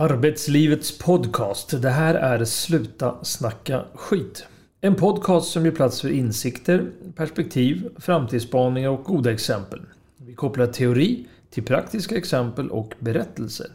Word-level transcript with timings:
Arbetslivets 0.00 0.98
podcast. 0.98 1.82
Det 1.82 1.90
här 1.90 2.14
är 2.14 2.44
Sluta 2.44 3.24
snacka 3.24 3.84
skit. 3.94 4.46
En 4.80 4.94
podcast 4.94 5.50
som 5.50 5.64
ger 5.64 5.72
plats 5.72 6.00
för 6.00 6.08
insikter, 6.08 6.90
perspektiv, 7.16 7.88
framtidsspaningar 7.96 8.90
och 8.90 9.04
goda 9.04 9.32
exempel. 9.32 9.80
Vi 10.16 10.34
kopplar 10.34 10.66
teori 10.66 11.26
till 11.50 11.64
praktiska 11.64 12.16
exempel 12.16 12.70
och 12.70 12.94
berättelser. 12.98 13.66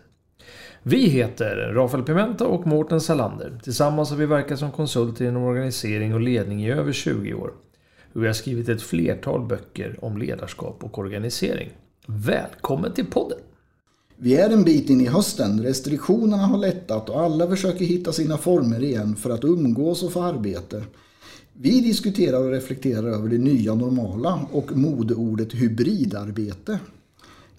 Vi 0.83 1.09
heter 1.09 1.55
Rafael 1.73 2.03
Pimenta 2.03 2.47
och 2.47 2.67
Mårten 2.67 3.01
Salander. 3.01 3.59
Tillsammans 3.63 4.09
har 4.09 4.17
vi 4.17 4.25
verkat 4.25 4.59
som 4.59 4.71
konsulter 4.71 5.25
inom 5.25 5.43
organisering 5.43 6.13
och 6.13 6.21
ledning 6.21 6.65
i 6.65 6.71
över 6.71 6.91
20 6.91 7.33
år. 7.33 7.53
Vi 8.13 8.27
har 8.27 8.33
skrivit 8.33 8.69
ett 8.69 8.81
flertal 8.81 9.47
böcker 9.47 9.95
om 10.01 10.17
ledarskap 10.17 10.83
och 10.83 10.99
organisering. 10.99 11.69
Välkommen 12.07 12.93
till 12.93 13.05
podden! 13.05 13.39
Vi 14.23 14.35
är 14.35 14.49
en 14.49 14.63
bit 14.63 14.89
in 14.89 15.01
i 15.01 15.07
hösten, 15.07 15.63
restriktionerna 15.63 16.45
har 16.45 16.57
lättat 16.57 17.09
och 17.09 17.21
alla 17.21 17.47
försöker 17.47 17.85
hitta 17.85 18.11
sina 18.11 18.37
former 18.37 18.83
igen 18.83 19.15
för 19.15 19.29
att 19.29 19.43
umgås 19.43 20.03
och 20.03 20.11
få 20.11 20.21
arbete. 20.21 20.83
Vi 21.53 21.81
diskuterar 21.81 22.43
och 22.43 22.51
reflekterar 22.51 23.07
över 23.07 23.29
det 23.29 23.37
nya 23.37 23.75
normala 23.75 24.47
och 24.51 24.77
modeordet 24.77 25.53
hybridarbete. 25.53 26.79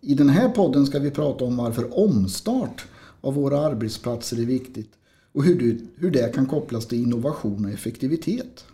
I 0.00 0.14
den 0.14 0.28
här 0.28 0.48
podden 0.48 0.86
ska 0.86 0.98
vi 0.98 1.10
prata 1.10 1.44
om 1.44 1.56
varför 1.56 1.98
omstart 1.98 2.84
av 3.20 3.34
våra 3.34 3.58
arbetsplatser 3.58 4.40
är 4.40 4.46
viktigt 4.46 4.90
och 5.32 5.44
hur 5.44 5.58
det, 5.58 5.78
hur 5.96 6.10
det 6.10 6.34
kan 6.34 6.46
kopplas 6.46 6.86
till 6.86 7.02
innovation 7.02 7.64
och 7.64 7.70
effektivitet. 7.70 8.64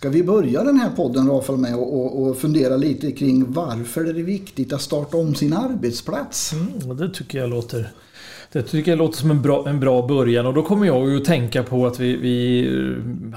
Ska 0.00 0.08
vi 0.08 0.22
börja 0.22 0.64
den 0.64 0.76
här 0.76 0.90
podden 0.90 1.28
Rafael 1.28 1.58
med 1.58 1.74
och, 1.74 2.22
och 2.22 2.38
fundera 2.38 2.76
lite 2.76 3.12
kring 3.12 3.52
varför 3.52 4.04
det 4.04 4.20
är 4.20 4.24
viktigt 4.24 4.72
att 4.72 4.82
starta 4.82 5.16
om 5.16 5.34
sin 5.34 5.52
arbetsplats? 5.52 6.52
Mm, 6.52 6.96
det 6.96 7.08
tycker 7.08 7.38
jag 7.38 7.50
låter 7.50 7.92
det 8.52 8.62
tycker 8.62 8.92
jag 8.92 8.98
låter 8.98 9.18
som 9.18 9.30
en 9.30 9.42
bra, 9.42 9.68
en 9.68 9.80
bra 9.80 10.06
början 10.06 10.46
och 10.46 10.54
då 10.54 10.62
kommer 10.62 10.86
jag 10.86 11.10
ju 11.10 11.16
att 11.16 11.24
tänka 11.24 11.62
på 11.62 11.86
att 11.86 12.00
vi, 12.00 12.16
vi, 12.16 12.68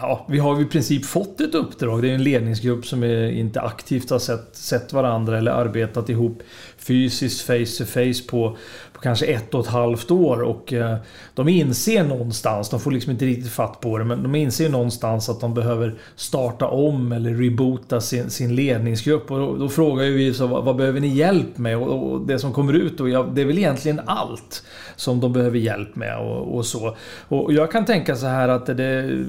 ja, 0.02 0.26
vi 0.30 0.40
har 0.40 0.62
i 0.62 0.66
princip 0.66 1.06
fått 1.06 1.42
ett 1.42 1.56
uppdrag. 1.56 2.02
Det 2.02 2.10
är 2.10 2.16
en 2.16 2.24
ledningsgrupp 2.24 2.86
som 2.86 3.04
är, 3.04 3.32
inte 3.32 3.62
aktivt 3.62 4.10
har 4.10 4.20
sett, 4.20 4.56
sett 4.56 4.94
varandra 4.94 5.38
eller 5.38 5.52
arbetat 5.52 6.10
ihop 6.10 6.42
fysiskt 6.84 7.42
face 7.42 7.78
to 7.78 7.86
face 7.86 8.30
på, 8.30 8.58
på 8.94 9.02
kanske 9.02 9.26
ett 9.26 9.54
och 9.54 9.66
ett 9.66 9.72
halvt 9.72 10.12
år. 10.12 10.42
Och 10.42 10.74
eh, 10.74 10.96
de 11.34 11.50
inser 11.50 12.04
någonstans, 12.04 12.70
de 12.70 12.80
får 12.80 12.92
liksom 12.92 13.12
inte 13.12 13.26
riktigt 13.26 13.52
fatt 13.52 13.80
på 13.80 13.98
det, 13.98 14.04
men 14.06 14.24
de 14.24 14.36
inser 14.36 14.70
någonstans 14.70 15.30
att 15.30 15.42
de 15.42 15.54
behöver 15.54 15.96
starta 16.16 16.68
om 16.68 17.12
eller 17.12 17.34
reboota 17.34 18.02
sin, 18.02 18.30
sin 18.30 18.56
ledningsgrupp. 18.56 19.32
Och 19.32 19.40
då, 19.40 19.56
då 19.56 19.70
frågar 19.70 20.06
vi 20.06 20.34
så, 20.34 20.48
vad, 20.48 20.64
vad, 20.64 20.76
behöver 20.76 21.00
ni 21.00 21.08
hjälp 21.08 21.58
med? 21.58 21.78
Och, 21.78 22.12
och 22.12 22.22
det 22.28 22.40
som 22.40 22.54
kommer 22.54 22.74
ut 22.74 22.98
då, 22.98 23.10
ja, 23.10 23.24
det 23.34 23.42
är 23.42 23.46
väl 23.46 23.58
egentligen 23.58 24.02
allt 24.06 24.64
som 24.96 25.20
de 25.20 25.34
behöver 25.34 25.58
hjälp 25.58 25.96
med 25.96 26.18
och, 26.18 26.56
och 26.56 26.66
så. 26.66 26.96
Och 27.28 27.54
jag 27.54 27.72
kan 27.72 27.86
tänka 27.86 28.16
så 28.16 28.26
här 28.26 28.50
att 28.50 28.66
det 28.66 29.26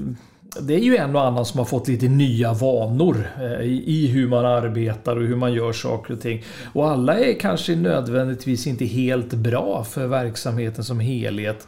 det 0.61 0.73
är 0.73 0.79
ju 0.79 0.97
en 0.97 1.15
och 1.15 1.23
annan 1.23 1.45
som 1.45 1.57
har 1.57 1.65
fått 1.65 1.87
lite 1.87 2.07
nya 2.07 2.53
vanor 2.53 3.27
eh, 3.41 3.61
i 3.61 4.07
hur 4.07 4.27
man 4.27 4.45
arbetar 4.45 5.15
och 5.15 5.23
hur 5.23 5.35
man 5.35 5.53
gör 5.53 5.73
saker 5.73 6.13
och 6.13 6.21
ting. 6.21 6.43
Och 6.73 6.89
alla 6.89 7.19
är 7.19 7.39
kanske 7.39 7.75
nödvändigtvis 7.75 8.67
inte 8.67 8.85
helt 8.85 9.33
bra 9.33 9.83
för 9.83 10.07
verksamheten 10.07 10.83
som 10.83 10.99
helhet. 10.99 11.67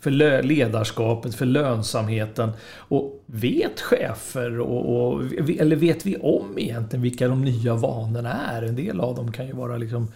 För 0.00 0.10
ledarskapet, 0.42 1.34
för 1.34 1.46
lönsamheten. 1.46 2.50
Och 2.76 3.24
vet 3.26 3.80
chefer 3.80 4.60
och, 4.60 5.08
och, 5.08 5.22
eller 5.58 5.76
vet 5.76 6.06
vi 6.06 6.16
om 6.16 6.58
egentligen 6.58 7.02
vilka 7.02 7.28
de 7.28 7.44
nya 7.44 7.74
vanorna 7.74 8.32
är? 8.32 8.62
En 8.62 8.76
del 8.76 9.00
av 9.00 9.14
dem 9.14 9.32
kan 9.32 9.46
ju 9.46 9.52
vara 9.52 9.76
liksom 9.76 10.08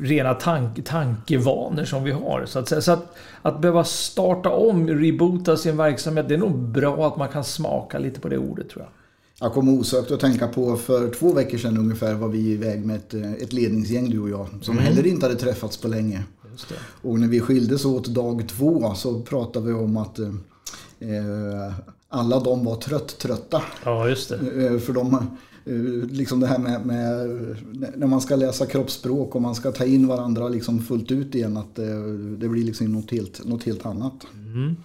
rena 0.00 0.34
tank, 0.34 0.84
tankevanor 0.84 1.84
som 1.84 2.04
vi 2.04 2.10
har. 2.10 2.46
Så 2.46 2.58
att, 2.58 2.84
så 2.84 2.92
att, 2.92 3.16
att 3.42 3.60
behöva 3.60 3.84
starta 3.84 4.50
om, 4.50 4.88
reboota 4.88 5.56
sin 5.56 5.76
verksamhet, 5.76 6.28
det 6.28 6.34
är 6.34 6.38
nog 6.38 6.58
bra 6.58 7.08
att 7.08 7.16
man 7.16 7.28
kan 7.28 7.44
smaka 7.44 7.98
lite 7.98 8.20
på 8.20 8.28
det 8.28 8.38
ordet 8.38 8.70
tror 8.70 8.84
jag. 8.84 8.92
Jag 9.40 9.52
kommer 9.52 9.72
osökt 9.72 10.10
att 10.10 10.20
tänka 10.20 10.48
på 10.48 10.76
för 10.76 11.10
två 11.10 11.32
veckor 11.32 11.58
sedan 11.58 11.78
ungefär 11.78 12.14
var 12.14 12.28
vi 12.28 12.38
iväg 12.38 12.86
med 12.86 12.96
ett, 12.96 13.14
ett 13.14 13.52
ledningsgäng 13.52 14.10
du 14.10 14.20
och 14.20 14.30
jag. 14.30 14.48
Som 14.62 14.78
mm. 14.78 14.84
heller 14.84 15.06
inte 15.06 15.26
hade 15.26 15.38
träffats 15.38 15.76
på 15.76 15.88
länge. 15.88 16.22
Och 17.02 17.20
när 17.20 17.28
vi 17.28 17.40
skildes 17.40 17.84
åt 17.84 18.06
dag 18.06 18.48
två 18.48 18.94
så 18.94 19.20
pratade 19.20 19.66
vi 19.66 19.72
om 19.72 19.96
att 19.96 20.18
eh, 20.18 20.28
alla 22.08 22.40
de 22.40 22.64
var 22.64 22.76
trött-trötta. 22.76 23.62
Ja, 23.84 24.08
just 24.08 24.28
det. 24.28 24.66
Eh, 24.66 24.78
för 24.78 24.92
de 24.92 25.26
liksom 26.10 26.40
det 26.40 26.46
här 26.46 26.58
med, 26.58 26.86
med, 26.86 27.28
när 27.96 28.06
man 28.06 28.20
ska 28.20 28.36
läsa 28.36 28.66
kroppsspråk 28.66 29.34
och 29.34 29.42
man 29.42 29.54
ska 29.54 29.72
ta 29.72 29.84
in 29.84 30.06
varandra 30.06 30.48
liksom 30.48 30.80
fullt 30.80 31.10
ut 31.10 31.34
igen. 31.34 31.56
Att 31.56 31.74
det, 31.74 32.16
det 32.36 32.48
blir 32.48 32.64
liksom 32.64 32.92
något 32.92 33.10
helt, 33.10 33.44
något 33.44 33.64
helt 33.64 33.86
annat. 33.86 34.26
Mm. 34.34 34.76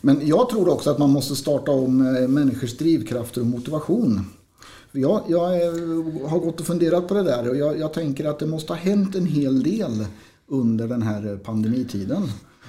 Men 0.00 0.26
jag 0.26 0.48
tror 0.48 0.68
också 0.68 0.90
att 0.90 0.98
man 0.98 1.10
måste 1.10 1.36
starta 1.36 1.72
om 1.72 2.16
eh, 2.16 2.28
människors 2.28 2.76
drivkrafter 2.76 3.40
och 3.40 3.46
motivation. 3.46 4.20
Jag, 4.92 5.22
jag 5.28 5.40
har 6.28 6.38
gått 6.38 6.60
och 6.60 6.66
funderat 6.66 7.08
på 7.08 7.14
det 7.14 7.22
där 7.22 7.48
och 7.48 7.56
jag, 7.56 7.78
jag, 7.78 7.92
tänker 7.92 8.24
att 8.24 8.38
det 8.38 8.46
måste 8.46 8.72
ha 8.72 8.80
hänt 8.80 9.14
en 9.14 9.26
hel 9.26 9.62
del 9.62 10.06
under 10.46 10.88
den 10.88 11.02
här 11.02 11.36
pandemitiden. 11.44 12.22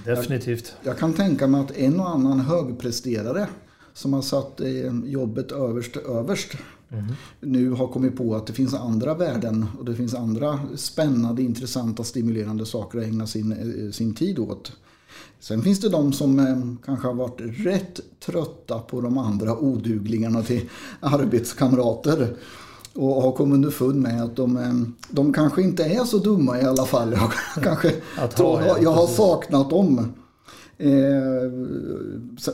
Definitivt. 0.06 0.74
Jag, 0.84 0.92
jag 0.92 1.00
kan 1.00 1.14
tänka 1.14 1.48
mig 1.48 1.62
att 1.62 1.78
en 1.78 2.00
och 2.00 2.10
annan 2.10 2.40
högpresterare 2.40 3.48
som 3.94 4.14
har 4.14 4.22
satt 4.22 4.62
eh, 4.62 5.00
jobbet 5.06 5.52
överst 5.52 5.98
överst 5.98 6.52
Mm. 6.90 7.06
Nu 7.40 7.72
har 7.72 7.88
kommit 7.88 8.18
på 8.18 8.36
att 8.36 8.48
det 8.48 8.53
finns 8.53 8.74
andra 8.74 9.14
värden 9.14 9.66
och 9.80 9.86
det 9.86 9.96
finns 9.96 10.14
andra 10.14 10.59
spännande, 10.75 11.42
intressanta, 11.42 12.03
stimulerande 12.03 12.66
saker 12.66 13.00
att 13.00 13.06
ägna 13.06 13.28
sin, 13.28 13.52
eh, 13.52 13.92
sin 13.92 14.14
tid 14.14 14.40
åt. 14.40 14.72
Sen 15.40 15.62
finns 15.62 15.80
det 15.80 15.90
de 15.90 16.14
som 16.14 16.40
eh, 16.40 16.86
kanske 16.86 17.08
har 17.08 17.14
varit 17.14 17.42
rätt 17.66 18.00
trötta 18.20 18.80
på 18.80 19.02
de 19.02 19.18
andra 19.18 19.58
oduglingarna 19.58 20.44
till 20.44 20.62
arbetskamrater. 21.00 22.36
Och 22.94 23.22
har 23.22 23.31
kommit 23.31 23.54
underfund 23.54 24.02
med 24.02 24.24
att 24.24 24.36
de, 24.36 24.58
eh, 24.58 24.74
de 25.09 25.34
kanske 25.34 25.62
inte 25.62 25.84
är 25.84 26.04
så 26.04 26.18
dumma 26.18 26.62
i 26.62 26.64
alla 26.64 26.86
fall. 26.86 27.12
Jag, 27.14 27.31
kanske, 27.64 27.94
jag, 28.38 28.84
jag 28.84 28.92
har 28.92 29.08
saknat 29.08 29.69
dem. 29.69 30.14
Eh, 30.78 31.52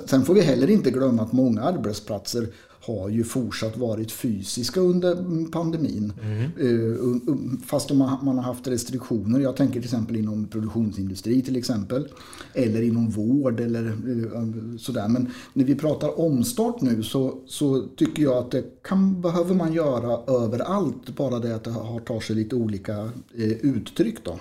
sen 0.05 0.25
får 0.25 0.33
vi 0.33 0.41
heller 0.41 0.69
inte 0.69 0.91
glömma 0.91 1.21
att 1.21 1.31
många 1.31 1.61
arbetsplatser 1.61 2.47
har 2.85 3.09
ju 3.09 3.23
fortsatt 3.23 3.77
varit 3.77 4.11
fysiska 4.11 4.79
under 4.79 5.16
pandemin. 5.51 6.13
Mm. 6.21 6.44
Eh, 6.44 7.57
fast 7.66 7.91
man 7.91 8.38
har 8.38 8.41
haft 8.41 8.67
restriktioner. 8.67 9.39
Jag 9.39 9.55
tänker 9.55 9.73
till 9.73 9.83
exempel 9.83 10.16
inom 10.16 10.45
produktionsindustri 10.47 11.41
till 11.41 11.55
exempel. 11.55 12.07
Eller 12.53 12.81
inom 12.81 13.09
vård 13.09 13.59
eller 13.59 13.88
eh, 13.88 14.77
sådär. 14.77 15.07
Men 15.07 15.31
när 15.53 15.63
vi 15.66 15.75
pratar 15.75 16.19
omstart 16.19 16.81
nu 16.81 17.03
så, 17.03 17.38
så 17.47 17.88
tycker 17.95 18.23
jag 18.23 18.38
att 18.38 18.51
det 18.51 18.63
kan, 18.81 19.21
behöver 19.21 19.55
man 19.55 19.73
göra 19.73 20.33
överallt. 20.44 21.15
Bara 21.15 21.39
det 21.39 21.55
att 21.55 21.63
det 21.63 21.71
har 21.71 22.00
tar 22.00 22.19
sig 22.19 22.35
lite 22.35 22.55
olika 22.55 23.09
uttryck 23.61 24.23
då. 24.23 24.39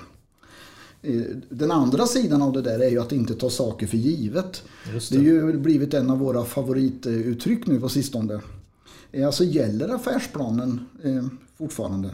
Eh, 1.03 1.23
den 1.49 1.71
andra 1.71 2.07
sidan 2.07 2.43
av 2.43 2.53
det 2.53 2.63
där 2.63 2.79
är 2.79 2.91
ju 2.91 3.01
att 3.01 3.13
inte 3.13 3.35
ta 3.35 3.51
saker 3.51 3.87
för 3.87 3.97
givet. 3.97 4.63
Det. 4.93 5.11
det 5.11 5.17
är 5.17 5.23
ju 5.23 5.59
blivit 5.59 5.95
en 5.95 6.11
av 6.11 6.19
våra 6.19 6.45
favorituttryck 6.45 7.67
nu 7.67 7.81
på 7.81 7.89
sistone. 7.89 8.41
Eh, 9.13 9.27
alltså 9.27 9.45
gäller 9.45 9.89
affärsplanen 9.89 10.81
eh, 11.03 11.25
fortfarande? 11.59 12.11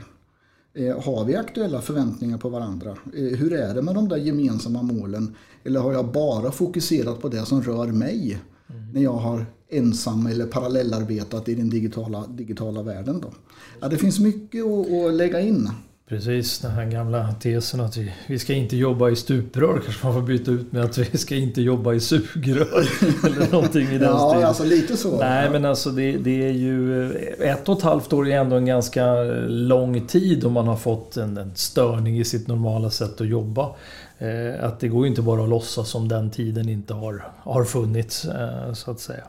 Har 1.04 1.24
vi 1.24 1.36
aktuella 1.36 1.80
förväntningar 1.80 2.38
på 2.38 2.48
varandra? 2.48 2.96
Hur 3.12 3.52
är 3.52 3.74
det 3.74 3.82
med 3.82 3.94
de 3.94 4.08
där 4.08 4.16
gemensamma 4.16 4.82
målen? 4.82 5.36
Eller 5.64 5.80
har 5.80 5.92
jag 5.92 6.12
bara 6.12 6.50
fokuserat 6.50 7.20
på 7.20 7.28
det 7.28 7.46
som 7.46 7.62
rör 7.62 7.86
mig? 7.86 8.38
Mm. 8.70 8.92
När 8.92 9.02
jag 9.02 9.12
har 9.12 9.46
ensam 9.68 10.26
eller 10.26 10.46
parallellarbetat 10.46 11.48
i 11.48 11.54
den 11.54 11.70
digitala, 11.70 12.26
digitala 12.26 12.82
världen. 12.82 13.20
Då. 13.20 13.32
Ja, 13.80 13.88
det 13.88 13.98
finns 13.98 14.18
mycket 14.18 14.64
att, 14.64 14.92
att 14.92 15.14
lägga 15.14 15.40
in. 15.40 15.70
Precis, 16.08 16.58
den 16.58 16.70
här 16.70 16.84
gamla 16.84 17.32
tesen 17.32 17.80
att 17.80 17.96
vi, 17.96 18.12
vi 18.26 18.38
ska 18.38 18.52
inte 18.52 18.76
jobba 18.76 19.08
i 19.08 19.16
stuprör 19.16 19.80
kanske 19.84 20.06
man 20.06 20.14
får 20.14 20.22
byta 20.22 20.50
ut 20.50 20.72
med 20.72 20.84
att 20.84 20.98
vi 20.98 21.18
ska 21.18 21.34
inte 21.34 21.62
jobba 21.62 21.94
i 21.94 22.00
sugrör. 22.00 22.88
eller 23.26 23.52
någonting 23.52 23.88
i 23.88 23.98
den 23.98 24.08
ja, 24.08 24.30
stilen. 24.30 24.48
alltså 24.48 24.64
lite 24.64 24.96
så. 24.96 25.18
Nej, 25.18 25.50
men 25.50 25.64
alltså 25.64 25.90
det, 25.90 26.16
det, 26.16 26.48
är 26.48 26.52
ju... 26.52 27.12
Ett 27.40 27.68
och 27.68 27.78
ett 27.78 27.82
halvt 27.82 28.12
år 28.12 28.28
är 28.28 28.40
ändå 28.40 28.56
en 28.56 28.66
ganska 28.66 29.14
lång 29.48 30.06
tid 30.06 30.44
om 30.44 30.52
man 30.52 30.68
har 30.68 30.76
fått 30.76 31.16
en, 31.16 31.36
en 31.36 31.54
störning 31.54 32.18
i 32.18 32.24
sitt 32.24 32.48
normala 32.48 32.90
sätt 32.90 33.20
att 33.20 33.28
jobba. 33.28 33.74
Eh, 34.18 34.64
att 34.64 34.80
det 34.80 34.88
går 34.88 35.04
ju 35.04 35.10
inte 35.10 35.22
bara 35.22 35.42
att 35.42 35.48
låtsas 35.48 35.88
som 35.88 36.08
den 36.08 36.30
tiden 36.30 36.68
inte 36.68 36.94
har, 36.94 37.24
har 37.38 37.64
funnits, 37.64 38.24
eh, 38.24 38.72
så 38.72 38.90
att 38.90 39.00
säga. 39.00 39.24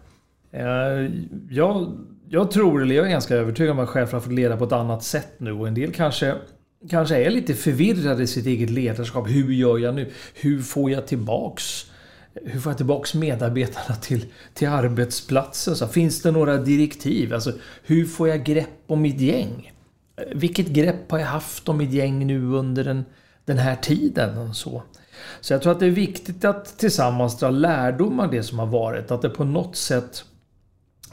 Eh, 0.52 1.12
jag, 1.50 1.98
jag 2.30 2.52
tror, 2.52 2.82
eller 2.82 2.96
jag 2.96 3.06
är 3.06 3.10
ganska 3.10 3.36
övertygad 3.36 3.72
om 3.72 3.80
att 3.80 3.90
chefer 3.90 4.14
har 4.14 4.20
fått 4.20 4.34
leda 4.34 4.58
på 4.58 4.64
ett 4.64 4.72
annat 4.72 5.04
sätt 5.04 5.32
nu 5.38 5.52
och 5.52 5.68
en 5.68 5.74
del 5.74 5.92
kanske 5.92 6.36
kanske 6.90 7.16
är 7.16 7.30
lite 7.30 7.54
förvirrade 7.54 8.24
i 8.24 8.28
sitt 8.28 8.46
eget 8.46 8.70
ledarskap. 8.70 9.30
Hur 9.30 9.54
gör 9.54 9.78
jag 9.78 9.96
nu? 9.96 10.12
Hur 10.34 10.62
får 10.62 10.92
jag 10.92 11.08
tillbaks 11.08 11.86
hur 12.46 12.60
får 12.60 12.70
jag 12.70 12.78
tillbaks 12.78 13.14
medarbetarna 13.14 13.96
till, 13.96 14.26
till 14.54 14.68
arbetsplatsen? 14.68 15.76
Så 15.76 15.88
finns 15.88 16.22
det 16.22 16.32
några 16.32 16.58
direktiv? 16.58 17.34
Alltså, 17.34 17.52
hur 17.84 18.06
får 18.06 18.28
jag 18.28 18.44
grepp 18.44 18.84
om 18.88 19.02
mitt 19.02 19.22
gäng? 19.22 19.72
Vilket 20.32 20.68
grepp 20.68 21.12
har 21.12 21.20
jag 21.20 21.28
haft 21.28 21.70
om 21.70 21.78
mitt 21.78 21.92
gäng 21.92 22.28
nu 22.28 22.46
under 22.46 22.84
den, 22.84 23.06
den 23.46 23.58
här 23.58 23.76
tiden? 23.76 24.38
Och 24.38 24.56
så. 24.56 24.84
så 25.42 25.54
jag 25.54 25.62
tror 25.62 25.72
att 25.72 25.80
det 25.80 25.86
är 25.86 25.92
viktigt 25.92 26.46
att 26.46 26.78
tillsammans 26.78 27.40
dra 27.40 27.50
lärdom 27.50 28.20
av 28.20 28.32
det 28.32 28.44
som 28.44 28.60
har 28.60 28.66
varit. 28.66 29.12
Att 29.12 29.22
det 29.22 29.30
på 29.30 29.44
något 29.44 29.76
sätt... 29.76 30.24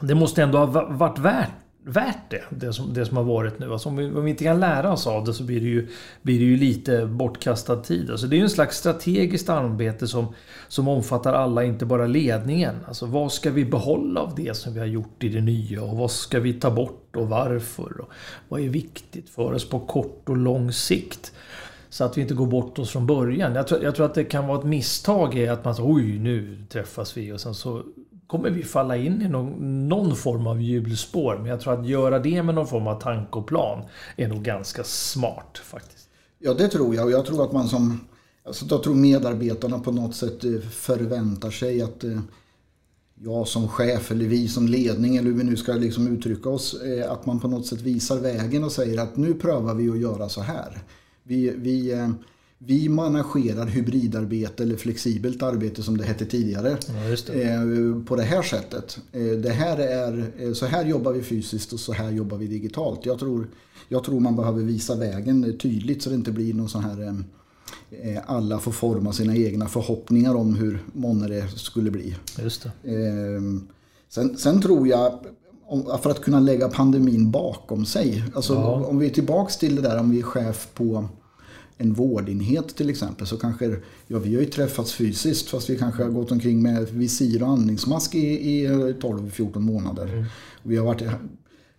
Det 0.01 0.15
måste 0.15 0.43
ändå 0.43 0.57
ha 0.57 0.65
varit 0.89 1.19
värt 1.19 1.51
värt 1.87 2.29
det, 2.29 2.43
det 2.49 2.73
som, 2.73 2.93
det 2.93 3.05
som 3.05 3.17
har 3.17 3.23
varit 3.23 3.59
nu. 3.59 3.73
Alltså 3.73 3.89
om, 3.89 3.95
vi, 3.95 4.05
om 4.05 4.23
vi 4.23 4.29
inte 4.29 4.43
kan 4.43 4.59
lära 4.59 4.93
oss 4.93 5.07
av 5.07 5.23
det 5.25 5.33
så 5.33 5.43
blir 5.43 5.61
det 5.61 5.67
ju, 5.67 5.87
blir 6.21 6.39
det 6.39 6.45
ju 6.45 6.57
lite 6.57 7.05
bortkastad 7.05 7.75
tid. 7.75 8.11
Alltså 8.11 8.27
det 8.27 8.35
är 8.35 8.37
ju 8.37 8.43
en 8.43 8.49
slags 8.49 8.77
strategiskt 8.77 9.49
arbete 9.49 10.07
som, 10.07 10.27
som 10.67 10.87
omfattar 10.87 11.33
alla, 11.33 11.63
inte 11.63 11.85
bara 11.85 12.07
ledningen. 12.07 12.75
Alltså 12.87 13.05
vad 13.05 13.31
ska 13.31 13.51
vi 13.51 13.65
behålla 13.65 14.21
av 14.21 14.35
det 14.35 14.57
som 14.57 14.73
vi 14.73 14.79
har 14.79 14.87
gjort 14.87 15.23
i 15.23 15.29
det 15.29 15.41
nya 15.41 15.83
och 15.83 15.97
vad 15.97 16.11
ska 16.11 16.39
vi 16.39 16.53
ta 16.53 16.71
bort 16.71 17.15
och 17.15 17.29
varför? 17.29 18.01
Och 18.01 18.09
vad 18.49 18.61
är 18.61 18.69
viktigt 18.69 19.29
för 19.29 19.53
oss 19.53 19.69
på 19.69 19.79
kort 19.79 20.29
och 20.29 20.37
lång 20.37 20.71
sikt? 20.71 21.31
Så 21.89 22.03
att 22.03 22.17
vi 22.17 22.21
inte 22.21 22.33
går 22.33 22.45
bort 22.45 22.79
oss 22.79 22.89
från 22.89 23.07
början. 23.07 23.55
Jag 23.55 23.67
tror, 23.67 23.83
jag 23.83 23.95
tror 23.95 24.05
att 24.05 24.13
det 24.13 24.23
kan 24.23 24.47
vara 24.47 24.59
ett 24.59 24.65
misstag 24.65 25.37
i 25.37 25.47
att 25.47 25.65
man 25.65 25.75
säger 25.75 25.89
oj 25.93 26.19
nu 26.19 26.65
träffas 26.69 27.17
vi 27.17 27.31
och 27.31 27.41
sen 27.41 27.55
så 27.55 27.83
kommer 28.27 28.49
vi 28.49 28.63
falla 28.63 28.97
in 28.97 29.21
i 29.21 29.29
någon, 29.29 29.87
någon, 29.89 30.15
form 30.15 30.47
av 30.47 30.61
hjulspår. 30.61 31.37
Men 31.37 31.45
jag 31.45 31.61
tror 31.61 31.79
att 31.79 31.87
göra 31.87 32.19
det 32.19 32.43
med 32.43 32.55
någon 32.55 32.67
form 32.67 32.87
av 32.87 33.01
tanke 33.01 33.39
och 33.39 33.47
plan 33.47 33.83
är 34.15 34.27
nog 34.27 34.43
ganska 34.43 34.83
smart 34.83 35.61
faktiskt. 35.63 36.09
Ja, 36.39 36.53
det 36.53 36.67
tror 36.67 36.95
jag. 36.95 37.05
Och 37.05 37.11
jag 37.11 37.25
tror 37.25 37.43
att 37.43 37.51
man 37.51 37.67
som... 37.67 37.99
Alltså, 38.45 38.65
jag 38.69 38.83
tror 38.83 38.95
medarbetarna 38.95 39.79
på 39.79 39.91
något 39.91 40.15
sätt 40.15 40.43
eh, 40.43 40.59
förväntar 40.59 41.51
sig 41.51 41.81
att 41.81 42.03
eh, 42.03 42.19
jag 43.15 43.47
som 43.47 43.67
chef 43.67 44.11
eller 44.11 44.25
vi 44.25 44.47
som 44.47 44.67
ledning 44.67 45.17
eller 45.17 45.29
hur 45.29 45.37
vi 45.37 45.43
nu 45.43 45.57
ska 45.57 45.73
liksom 45.73 46.07
uttrycka 46.07 46.49
oss. 46.49 46.81
Eh, 46.81 47.11
att 47.11 47.25
man 47.25 47.39
på 47.39 47.47
något 47.47 47.65
sätt 47.65 47.81
visar 47.81 48.19
vägen 48.19 48.63
och 48.63 48.71
säger 48.71 49.01
att 49.01 49.17
nu 49.17 49.33
prövar 49.33 49.73
vi 49.73 49.89
att 49.89 49.99
göra 49.99 50.29
så 50.29 50.41
här. 50.41 50.79
Vi, 51.23 51.53
vi 51.57 52.07
vi 52.59 52.89
managerar 52.89 53.65
hybridarbete 53.65 54.63
eller 54.63 54.75
flexibelt 54.75 55.43
arbete 55.43 55.83
som 55.83 55.97
det 55.97 56.03
hette 56.03 56.25
tidigare. 56.25 56.77
Ja, 56.87 57.15
det. 57.27 57.43
Eh, 57.43 58.03
på 58.05 58.15
det 58.15 58.23
här 58.23 58.41
sättet. 58.41 58.99
Eh, 59.11 59.21
det 59.21 59.49
här 59.49 59.77
är, 59.77 60.31
eh, 60.37 60.53
så 60.53 60.65
här 60.65 60.85
jobbar 60.85 61.13
vi 61.13 61.21
fysiskt 61.21 61.73
och 61.73 61.79
så 61.79 61.93
här 61.93 62.11
jobbar 62.11 62.37
vi 62.37 62.47
digitalt. 62.47 63.05
Jag 63.05 63.19
tror, 63.19 63.47
jag 63.89 64.03
tror 64.03 64.19
man 64.19 64.35
behöver 64.35 64.63
visa 64.63 64.95
vägen 64.95 65.57
tydligt 65.57 66.01
så 66.01 66.09
det 66.09 66.15
inte 66.15 66.31
blir 66.31 66.53
någon 66.53 66.69
sån 66.69 66.83
här 66.83 67.23
alla 68.25 68.59
får 68.59 68.71
forma 68.71 69.13
sina 69.13 69.35
egna 69.35 69.67
förhoppningar 69.67 70.35
om 70.35 70.55
hur 70.55 70.83
många 70.93 71.27
det 71.27 71.47
skulle 71.47 71.91
bli. 71.91 72.15
Just. 72.39 72.67
Sen, 74.09 74.37
sen 74.37 74.61
tror 74.61 74.87
jag, 74.87 75.19
för 76.01 76.09
att 76.09 76.21
kunna 76.21 76.39
lägga 76.39 76.69
pandemin 76.69 77.31
bakom 77.31 77.85
sig. 77.85 78.23
Alltså, 78.35 78.53
ja. 78.53 78.85
Om 78.85 78.99
vi 78.99 79.05
är 79.05 79.09
tillbaks 79.09 79.57
till 79.57 79.75
det 79.75 79.81
där 79.81 79.99
om 79.99 80.09
vi 80.09 80.19
är 80.19 80.23
chef 80.23 80.67
på 80.73 81.07
en 81.77 81.93
vårdenhet 81.93 82.75
till 82.75 82.89
exempel 82.89 83.27
så 83.27 83.37
kanske, 83.37 83.75
ja 84.07 84.19
vi 84.19 84.35
har 84.35 84.41
ju 84.41 84.49
träffats 84.49 84.93
fysiskt 84.93 85.49
fast 85.49 85.69
vi 85.69 85.77
kanske 85.77 86.03
har 86.03 86.09
gått 86.09 86.31
omkring 86.31 86.61
med 86.61 86.89
visir 86.89 87.43
och 87.43 87.49
andningsmask 87.49 88.15
i, 88.15 88.27
i 88.27 88.67
12-14 88.67 89.59
månader. 89.59 90.07
Mm. 90.13 90.25
Vi 90.63 90.77
har 90.77 90.85
varit 90.85 91.03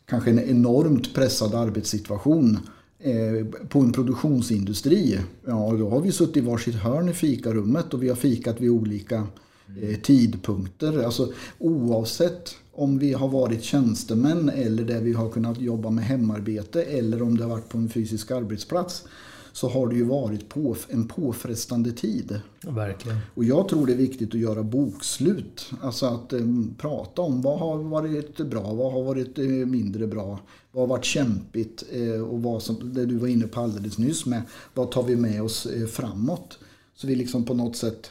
kanske 0.06 0.30
en 0.30 0.38
enormt 0.38 1.14
pressad 1.14 1.54
arbetssituation 1.54 2.58
eh, 2.98 3.46
på 3.68 3.80
en 3.80 3.92
produktionsindustri. 3.92 5.20
Ja, 5.44 5.74
då 5.78 5.90
har 5.90 6.00
vi 6.00 6.12
suttit 6.12 6.36
i 6.36 6.40
varsitt 6.40 6.74
hörn 6.74 7.08
i 7.08 7.12
fikarummet 7.12 7.94
och 7.94 8.02
vi 8.02 8.08
har 8.08 8.16
fikat 8.16 8.60
vid 8.60 8.70
olika 8.70 9.26
eh, 9.82 10.00
tidpunkter. 10.00 11.04
Alltså 11.04 11.32
oavsett 11.58 12.54
om 12.72 12.98
vi 12.98 13.12
har 13.12 13.28
varit 13.28 13.62
tjänstemän 13.62 14.48
eller 14.48 14.84
där 14.84 15.00
vi 15.00 15.12
har 15.12 15.28
kunnat 15.28 15.60
jobba 15.60 15.90
med 15.90 16.04
hemarbete 16.04 16.82
eller 16.82 17.22
om 17.22 17.36
det 17.36 17.44
har 17.44 17.50
varit 17.50 17.68
på 17.68 17.78
en 17.78 17.88
fysisk 17.88 18.30
arbetsplats 18.30 19.04
så 19.60 19.68
har 19.68 19.88
det 19.88 19.94
ju 19.94 20.04
varit 20.04 20.48
på, 20.48 20.76
en 20.88 21.08
påfrestande 21.08 21.92
tid. 21.92 22.40
Verkligen. 22.60 23.18
Och 23.34 23.44
jag 23.44 23.68
tror 23.68 23.86
det 23.86 23.92
är 23.92 23.96
viktigt 23.96 24.34
att 24.34 24.40
göra 24.40 24.62
bokslut. 24.62 25.70
Alltså 25.82 26.06
att 26.06 26.32
um, 26.32 26.74
prata 26.78 27.22
om 27.22 27.42
vad 27.42 27.58
har 27.58 27.78
varit 27.78 28.36
bra, 28.36 28.72
vad 28.72 28.92
har 28.92 29.02
varit 29.02 29.38
uh, 29.38 29.66
mindre 29.66 30.06
bra, 30.06 30.40
vad 30.72 30.82
har 30.82 30.86
varit 30.86 31.04
kämpigt 31.04 31.84
uh, 31.96 32.22
och 32.22 32.42
vad 32.42 32.62
som, 32.62 32.94
det 32.94 33.06
du 33.06 33.16
var 33.16 33.28
inne 33.28 33.46
på 33.46 33.60
alldeles 33.60 33.98
nyss 33.98 34.26
med, 34.26 34.42
vad 34.74 34.90
tar 34.90 35.02
vi 35.02 35.16
med 35.16 35.42
oss 35.42 35.66
uh, 35.66 35.86
framåt? 35.86 36.58
Så 36.94 37.06
vi 37.06 37.14
liksom 37.14 37.44
på 37.44 37.54
något 37.54 37.76
sätt 37.76 38.10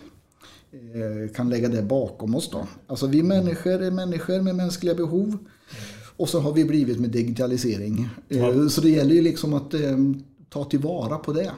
kan 1.35 1.49
lägga 1.49 1.69
det 1.69 1.81
bakom 1.81 2.35
oss 2.35 2.49
då. 2.51 2.67
Alltså 2.87 3.07
vi 3.07 3.23
människor 3.23 3.81
är 3.81 3.91
människor 3.91 4.41
med 4.41 4.55
mänskliga 4.55 4.95
behov. 4.95 5.37
Och 6.17 6.29
så 6.29 6.39
har 6.39 6.53
vi 6.53 6.65
blivit 6.65 6.99
med 6.99 7.09
digitalisering. 7.09 8.09
Ja. 8.27 8.69
Så 8.69 8.81
det 8.81 8.89
gäller 8.89 9.15
ju 9.15 9.21
liksom 9.21 9.53
att 9.53 9.73
ta 10.49 10.63
tillvara 10.63 11.17
på 11.17 11.33
det. 11.33 11.51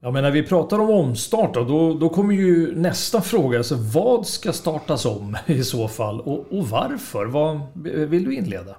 Ja, 0.00 0.10
men 0.10 0.22
när 0.22 0.30
vi 0.30 0.42
pratar 0.42 0.78
om 0.78 0.90
omstart 0.90 1.54
då, 1.54 1.64
då, 1.64 1.94
då 1.94 2.08
kommer 2.08 2.34
ju 2.34 2.74
nästa 2.76 3.20
fråga. 3.20 3.58
Alltså, 3.58 3.74
vad 3.74 4.26
ska 4.26 4.52
startas 4.52 5.06
om 5.06 5.36
i 5.46 5.64
så 5.64 5.88
fall 5.88 6.20
och, 6.20 6.52
och 6.52 6.68
varför? 6.68 7.26
Vad, 7.26 7.60
vill 8.08 8.24
du 8.24 8.34
inleda? 8.34 8.76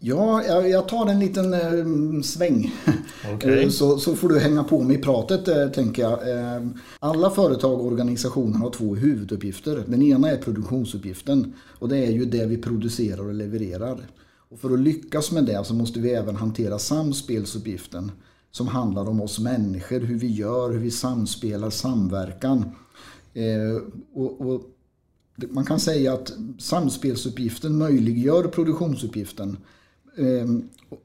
Ja, 0.00 0.42
jag 0.44 0.88
tar 0.88 1.06
en 1.06 1.20
liten 1.20 1.54
eh, 1.54 2.22
sväng. 2.22 2.74
Okay. 3.34 3.62
Eh, 3.62 3.68
så, 3.68 3.98
så 3.98 4.16
får 4.16 4.28
du 4.28 4.38
hänga 4.38 4.64
på 4.64 4.82
mig 4.82 4.96
i 4.96 5.02
pratet, 5.02 5.48
eh, 5.48 5.68
tänker 5.68 6.02
jag. 6.02 6.18
Alla 6.98 7.30
företag 7.30 7.80
och 7.80 7.86
organisationer 7.86 8.58
har 8.58 8.70
två 8.70 8.94
huvuduppgifter. 8.94 9.84
Den 9.86 10.02
ena 10.02 10.30
är 10.30 10.36
produktionsuppgiften 10.36 11.52
och 11.78 11.88
det 11.88 11.98
är 11.98 12.10
ju 12.10 12.24
det 12.24 12.46
vi 12.46 12.56
producerar 12.56 13.26
och 13.26 13.34
levererar. 13.34 13.98
Och 14.48 14.60
för 14.60 14.70
att 14.70 14.78
lyckas 14.78 15.32
med 15.32 15.44
det 15.44 15.64
så 15.64 15.74
måste 15.74 16.00
vi 16.00 16.10
även 16.10 16.36
hantera 16.36 16.78
samspelsuppgiften 16.78 18.12
som 18.50 18.68
handlar 18.68 19.08
om 19.08 19.20
oss 19.20 19.38
människor, 19.38 20.00
hur 20.00 20.18
vi 20.18 20.26
gör, 20.26 20.70
hur 20.70 20.78
vi 20.78 20.90
samspelar, 20.90 21.70
samverkan. 21.70 22.64
Eh, 23.34 23.82
och, 24.14 24.40
och 24.40 24.62
man 25.48 25.64
kan 25.64 25.80
säga 25.80 26.14
att 26.14 26.32
samspelsuppgiften 26.58 27.78
möjliggör 27.78 28.44
produktionsuppgiften. 28.44 29.56
Eh, 30.16 30.46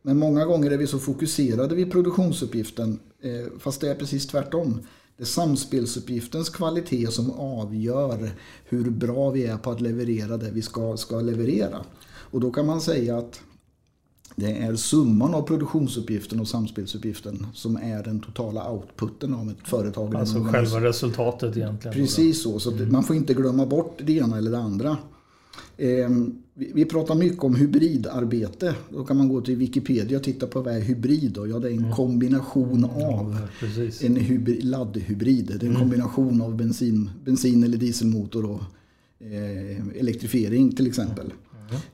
men 0.02 0.18
många 0.18 0.46
gånger 0.46 0.72
är 0.72 0.78
vi 0.78 0.88
så 0.88 1.00
fokuserade 1.00 1.76
vid 1.76 1.92
produktionsuppgiften 1.92 3.00
eh, 3.22 3.60
fast 3.60 3.82
det 3.82 3.90
är 3.90 3.96
precis 3.96 4.28
tvärtom. 4.28 4.82
Det 5.18 5.24
är 5.24 5.28
samspelsuppgiftens 5.28 6.50
kvalitet 6.50 7.08
som 7.12 7.32
avgör 7.32 8.32
hur 8.66 8.90
bra 8.90 9.30
vi 9.30 9.46
är 9.46 9.58
på 9.58 9.72
att 9.72 9.82
leverera 9.82 10.38
det 10.38 10.52
vi 10.52 10.62
ska, 10.62 10.98
ska 10.98 11.22
leverera. 11.22 11.86
Och 12.34 12.40
då 12.40 12.52
kan 12.52 12.66
man 12.66 12.82
säga 12.82 13.18
att 13.18 13.42
det 14.36 14.52
är 14.52 14.76
summan 14.76 15.34
av 15.34 15.42
produktionsuppgiften 15.42 16.40
och 16.40 16.48
samspelsuppgiften 16.48 17.48
som 17.54 17.76
är 17.76 18.04
den 18.04 18.20
totala 18.20 18.72
outputen 18.72 19.34
av 19.34 19.50
ett 19.50 19.68
företag. 19.68 20.16
Alltså 20.16 20.44
själva 20.44 20.82
resultatet 20.82 21.58
egentligen. 21.58 21.98
Precis 21.98 22.44
så, 22.44 22.60
så 22.60 22.72
mm. 22.72 22.92
man 22.92 23.04
får 23.04 23.16
inte 23.16 23.34
glömma 23.34 23.66
bort 23.66 24.00
det 24.04 24.14
ena 24.14 24.38
eller 24.38 24.52
det 24.52 24.58
andra. 24.58 24.98
Ehm, 25.78 26.36
vi 26.54 26.86
pratar 26.86 27.16
mycket 27.16 27.44
om 27.44 27.56
hybridarbete. 27.56 28.76
Då 28.90 29.04
kan 29.04 29.18
man 29.18 29.30
gå 29.30 29.42
till 29.42 29.56
Wikipedia 29.56 30.18
och 30.18 30.24
titta 30.24 30.48
på 30.48 30.62
vad 30.62 30.76
är 30.76 30.82
hybrid. 30.82 31.38
Ja, 31.38 31.60
det 31.60 31.68
är 31.68 31.72
en 31.72 31.78
mm. 31.78 31.92
kombination 31.92 32.86
av 32.86 33.38
ja, 33.62 33.78
en 34.02 34.16
hybrid, 34.16 34.64
laddhybrid. 34.64 35.46
Det 35.46 35.54
är 35.54 35.70
en 35.70 35.76
mm. 35.76 35.82
kombination 35.82 36.42
av 36.42 36.56
bensin, 36.56 37.10
bensin 37.26 37.64
eller 37.64 37.78
dieselmotor 37.78 38.46
och 38.46 38.62
eh, 39.20 39.98
elektrifiering 40.00 40.76
till 40.76 40.88
exempel. 40.88 41.34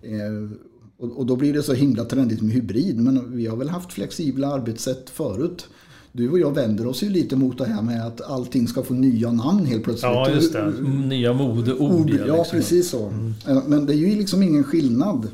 Mm. 0.03 0.59
Och, 0.97 1.25
då 1.25 1.35
blir 1.35 1.53
det 1.53 1.63
så 1.63 1.73
himla 1.73 2.05
trendigt 2.05 2.41
med 2.41 2.51
hybrid. 2.51 2.99
Men 2.99 3.38
vi 3.38 3.47
har 3.47 3.57
väl 3.57 3.69
haft 3.69 3.93
flexibla 3.93 4.47
arbetssätt 4.47 5.09
förut. 5.09 5.67
Du 6.11 6.29
och 6.29 6.39
jag 6.39 6.55
vänder 6.55 6.88
oss 6.88 7.03
ju 7.03 7.09
lite 7.09 7.35
mot 7.35 7.57
det 7.57 7.65
här 7.65 7.81
med 7.81 8.07
att 8.07 8.21
allting 8.21 8.67
ska 8.67 8.83
få 8.83 8.93
nya 8.93 9.31
namn 9.31 9.65
helt 9.65 9.83
plötsligt. 9.83 10.11
Ja, 10.11 10.29
just 10.29 10.53
det. 10.53 10.71
Nya 10.81 11.33
modeord. 11.33 12.09
Ja, 12.09 12.38
liksom. 12.38 12.45
precis 12.51 12.89
så. 12.89 13.07
Mm. 13.07 13.33
Men 13.67 13.85
det 13.85 13.93
är 13.93 13.97
ju 13.97 14.15
liksom 14.15 14.43
ingen 14.43 14.63
skillnad. 14.63 15.27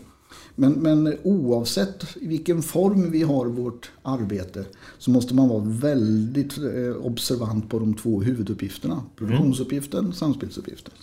Men, 0.55 0.73
men 0.73 1.13
oavsett 1.23 2.05
i 2.21 2.27
vilken 2.27 2.61
form 2.61 3.11
vi 3.11 3.23
har 3.23 3.45
vårt 3.45 3.91
arbete 4.01 4.65
så 4.97 5.11
måste 5.11 5.35
man 5.35 5.49
vara 5.49 5.63
väldigt 5.63 6.57
eh, 6.57 7.05
observant 7.05 7.69
på 7.69 7.79
de 7.79 7.93
två 7.93 8.21
huvuduppgifterna. 8.21 9.03
Produktionsuppgiften, 9.15 9.99
mm. 9.99 10.13
samspelsuppgiften. 10.13 10.93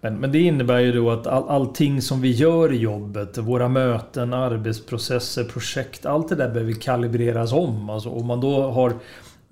Men, 0.00 0.14
men 0.14 0.32
det 0.32 0.38
innebär 0.38 0.78
ju 0.78 0.92
då 0.92 1.10
att 1.10 1.26
all, 1.26 1.48
allting 1.48 2.02
som 2.02 2.20
vi 2.20 2.30
gör 2.30 2.72
i 2.72 2.76
jobbet, 2.76 3.38
våra 3.38 3.68
möten, 3.68 4.34
arbetsprocesser, 4.34 5.44
projekt, 5.44 6.06
allt 6.06 6.28
det 6.28 6.34
där 6.34 6.50
behöver 6.50 6.72
kalibreras 6.72 7.52
om. 7.52 7.90
Alltså 7.90 8.10
om 8.10 8.26
man 8.26 8.40
då 8.40 8.70
har 8.70 8.92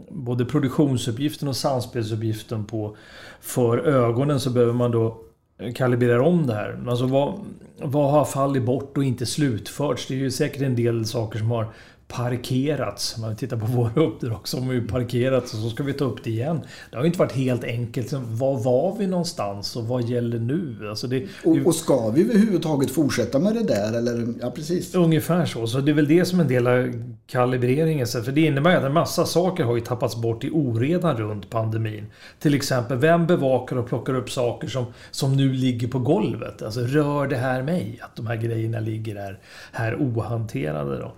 både 0.09 0.45
produktionsuppgiften 0.45 1.49
och 1.49 1.57
samspelsuppgiften 1.57 2.65
på 2.65 2.97
för 3.41 3.79
ögonen 3.79 4.41
så 4.41 4.51
behöver 4.51 4.73
man 4.73 4.91
då 4.91 5.21
eh, 5.59 5.73
kalibrera 5.73 6.27
om 6.27 6.47
det 6.47 6.55
här. 6.55 6.79
Alltså 6.89 7.07
vad, 7.07 7.35
vad 7.83 8.11
har 8.11 8.25
fallit 8.25 8.63
bort 8.63 8.97
och 8.97 9.05
inte 9.05 9.27
slutförts? 9.27 10.07
Det 10.07 10.15
är 10.15 10.19
ju 10.19 10.31
säkert 10.31 10.63
en 10.63 10.77
del 10.77 11.07
saker 11.07 11.39
som 11.39 11.51
har 11.51 11.69
parkerats. 12.09 13.17
Om 13.17 13.23
man 13.23 13.37
tittar 13.37 13.57
på 13.57 13.67
våra 13.73 14.03
uppdrag 14.07 14.41
så 14.45 14.61
har 14.61 14.73
ju 14.73 14.87
parkerats 14.87 15.55
och 15.55 15.61
så 15.61 15.71
ska 15.71 15.83
vi 15.83 15.93
ta 15.93 16.05
upp 16.05 16.25
det 16.25 16.31
igen. 16.31 16.61
Det 16.91 16.97
har 16.97 17.05
ju 17.05 17.07
inte 17.07 17.19
varit 17.19 17.33
helt 17.33 17.65
enkelt. 17.65 18.13
Var 18.13 18.59
var 18.59 18.97
vi 18.99 19.07
någonstans 19.07 19.77
och 19.77 19.85
vad 19.85 20.03
gäller 20.03 20.39
nu? 20.39 20.89
Alltså 20.89 21.07
det, 21.07 21.27
och, 21.45 21.57
och, 21.65 21.75
ska 21.75 22.11
vi 22.11 22.23
överhuvudtaget 22.23 22.91
fortsätta 22.91 23.39
med 23.39 23.55
det 23.55 23.63
där? 23.63 23.93
Eller, 23.99 24.35
ja, 24.41 24.51
precis. 24.51 24.95
Ungefär 24.95 25.47
så. 25.47 25.67
Så 25.67 25.81
det 25.81 25.93
är 25.93 25.95
väl 25.95 26.09
det 26.09 26.25
som 26.25 26.39
är 26.39 26.43
en 26.43 26.49
del 26.49 26.67
av 26.67 26.93
kalibreringen. 27.27 28.07
För 28.07 28.33
det 28.33 28.41
innebär 28.41 28.77
att 28.77 28.85
en 28.85 28.93
massa 28.93 29.27
saker 29.27 29.65
har 29.65 29.75
ju 29.75 29.81
tappats 29.81 30.17
bort 30.17 30.45
i 30.45 30.51
oredan 30.51 31.17
runt 31.17 31.51
pandemin. 31.51 32.07
Till 32.39 32.55
exempel, 32.55 32.99
vem 32.99 33.27
bevakar 33.27 33.77
och 33.77 33.89
plockar 33.89 34.15
upp 34.15 34.31
saker 34.31 34.69
som, 34.69 34.85
som 35.11 35.37
nu 35.37 35.53
ligger 35.53 35.89
på 35.89 35.99
golvet? 35.99 36.63
Alltså, 36.63 36.81
rör 36.81 37.27
det 37.27 37.37
här 37.37 37.63
mig? 37.63 38.01
Att 38.03 38.17
de 38.17 38.27
här 38.27 38.37
grejerna 38.37 38.81
ligger 38.81 39.17
här, 39.17 39.39
här 39.73 39.97
ohanterade 39.97 40.99
då. 40.99 41.13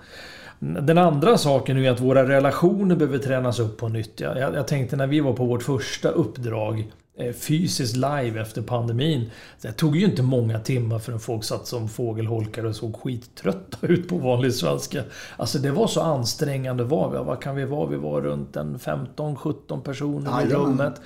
Den 0.58 0.98
andra 0.98 1.38
saken 1.38 1.78
är 1.78 1.90
att 1.90 2.00
våra 2.00 2.28
relationer 2.28 2.96
behöver 2.96 3.18
tränas 3.18 3.58
upp 3.58 3.76
på 3.76 3.88
nytt. 3.88 4.20
Jag, 4.20 4.38
jag 4.38 4.68
tänkte 4.68 4.96
när 4.96 5.06
vi 5.06 5.20
var 5.20 5.32
på 5.32 5.44
vårt 5.44 5.62
första 5.62 6.08
uppdrag 6.08 6.92
eh, 7.18 7.32
fysiskt 7.32 7.96
live 7.96 8.40
efter 8.40 8.62
pandemin. 8.62 9.30
Det 9.62 9.72
tog 9.72 9.96
ju 9.96 10.04
inte 10.04 10.22
många 10.22 10.58
timmar 10.58 10.98
förrän 10.98 11.20
folk 11.20 11.44
satt 11.44 11.66
som 11.66 11.88
fågelholkar 11.88 12.64
och 12.64 12.76
såg 12.76 12.96
skittrötta 12.96 13.86
ut 13.86 14.08
på 14.08 14.18
vanlig 14.18 14.54
svenska. 14.54 15.02
Alltså 15.36 15.58
det 15.58 15.70
var 15.70 15.86
så 15.86 16.00
ansträngande 16.00 16.84
var 16.84 17.10
vi. 17.10 17.18
Vad 17.18 17.42
kan 17.42 17.56
vi 17.56 17.64
vara? 17.64 17.86
Vi 17.86 17.96
var 17.96 18.20
runt 18.20 18.56
en 18.56 18.78
15-17 18.78 19.80
personer 19.80 20.42
i 20.42 20.54
rummet. 20.54 21.00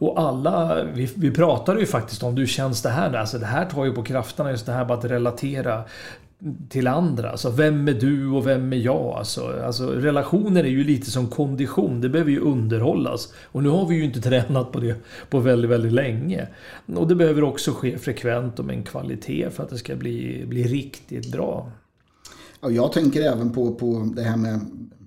Och 0.00 0.20
alla, 0.20 0.84
vi, 0.84 1.10
vi 1.16 1.30
pratade 1.30 1.80
ju 1.80 1.86
faktiskt 1.86 2.22
om, 2.22 2.34
du 2.34 2.46
känns 2.46 2.82
det 2.82 2.88
här? 2.88 3.12
Alltså 3.12 3.38
det 3.38 3.46
här 3.46 3.64
tar 3.64 3.84
ju 3.84 3.92
på 3.92 4.02
krafterna, 4.02 4.50
just 4.50 4.66
det 4.66 4.72
här 4.72 4.84
med 4.84 4.96
att 4.98 5.04
relatera 5.04 5.84
till 6.68 6.86
andra. 6.86 7.30
Alltså 7.30 7.50
vem 7.50 7.88
är 7.88 7.92
du 7.92 8.28
och 8.28 8.46
vem 8.46 8.72
är 8.72 8.76
jag? 8.76 9.14
Alltså, 9.18 9.62
alltså, 9.64 9.90
relationer 9.90 10.64
är 10.64 10.68
ju 10.68 10.84
lite 10.84 11.10
som 11.10 11.28
kondition. 11.28 12.00
Det 12.00 12.08
behöver 12.08 12.30
ju 12.30 12.40
underhållas. 12.40 13.32
Och 13.44 13.62
nu 13.62 13.68
har 13.68 13.86
vi 13.86 13.96
ju 13.96 14.04
inte 14.04 14.20
tränat 14.28 14.72
på 14.72 14.80
det 14.80 14.96
på 15.30 15.38
väldigt, 15.38 15.70
väldigt 15.70 15.92
länge. 15.92 16.48
Och 16.96 17.08
det 17.08 17.14
behöver 17.14 17.44
också 17.44 17.72
ske 17.72 17.98
frekvent 17.98 18.58
och 18.58 18.64
med 18.64 18.76
en 18.76 18.82
kvalitet 18.82 19.50
för 19.50 19.62
att 19.62 19.70
det 19.70 19.78
ska 19.78 19.96
bli, 19.96 20.44
bli 20.46 20.62
riktigt 20.62 21.32
bra. 21.32 21.72
Ja, 22.60 22.70
jag 22.70 22.92
tänker 22.92 23.22
även 23.22 23.52
på, 23.52 23.74
på 23.74 24.12
det 24.16 24.22
här 24.22 24.36
med 24.36 24.60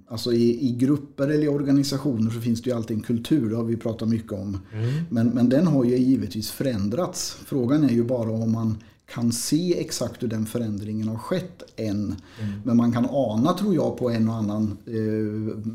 Alltså 0.07 0.33
i, 0.33 0.67
i, 0.67 0.71
grupper 0.71 1.23
eller 1.23 1.43
i 1.43 1.47
organisationer 1.47 2.31
så 2.31 2.41
finns 2.41 2.61
det 2.61 2.69
ju 2.69 2.75
alltid 2.75 2.97
en 2.97 3.03
kultur, 3.03 3.49
det 3.49 3.55
har 3.55 3.63
vi 3.63 3.77
pratat 3.77 4.09
mycket 4.09 4.31
om. 4.31 4.57
Mm. 4.73 5.03
Men, 5.09 5.27
men 5.27 5.49
den 5.49 5.67
har 5.67 5.83
ju 5.83 5.97
givetvis 5.97 6.51
förändrats. 6.51 7.37
Frågan 7.45 7.83
är 7.83 7.89
ju 7.89 8.03
bara 8.03 8.31
om 8.31 8.51
man 8.51 8.77
kan 9.13 9.31
se 9.31 9.79
exakt 9.79 10.23
hur 10.23 10.27
den 10.27 10.45
förändringen 10.45 11.07
har 11.07 11.17
skett 11.17 11.63
än. 11.75 11.95
Mm. 11.95 12.61
Men 12.63 12.77
man 12.77 12.91
kan 12.91 13.05
ana, 13.09 13.53
tror 13.53 13.75
jag, 13.75 13.97
på 13.97 14.09
en 14.09 14.29
och 14.29 14.35
annan 14.35 14.77
eh, 14.85 15.71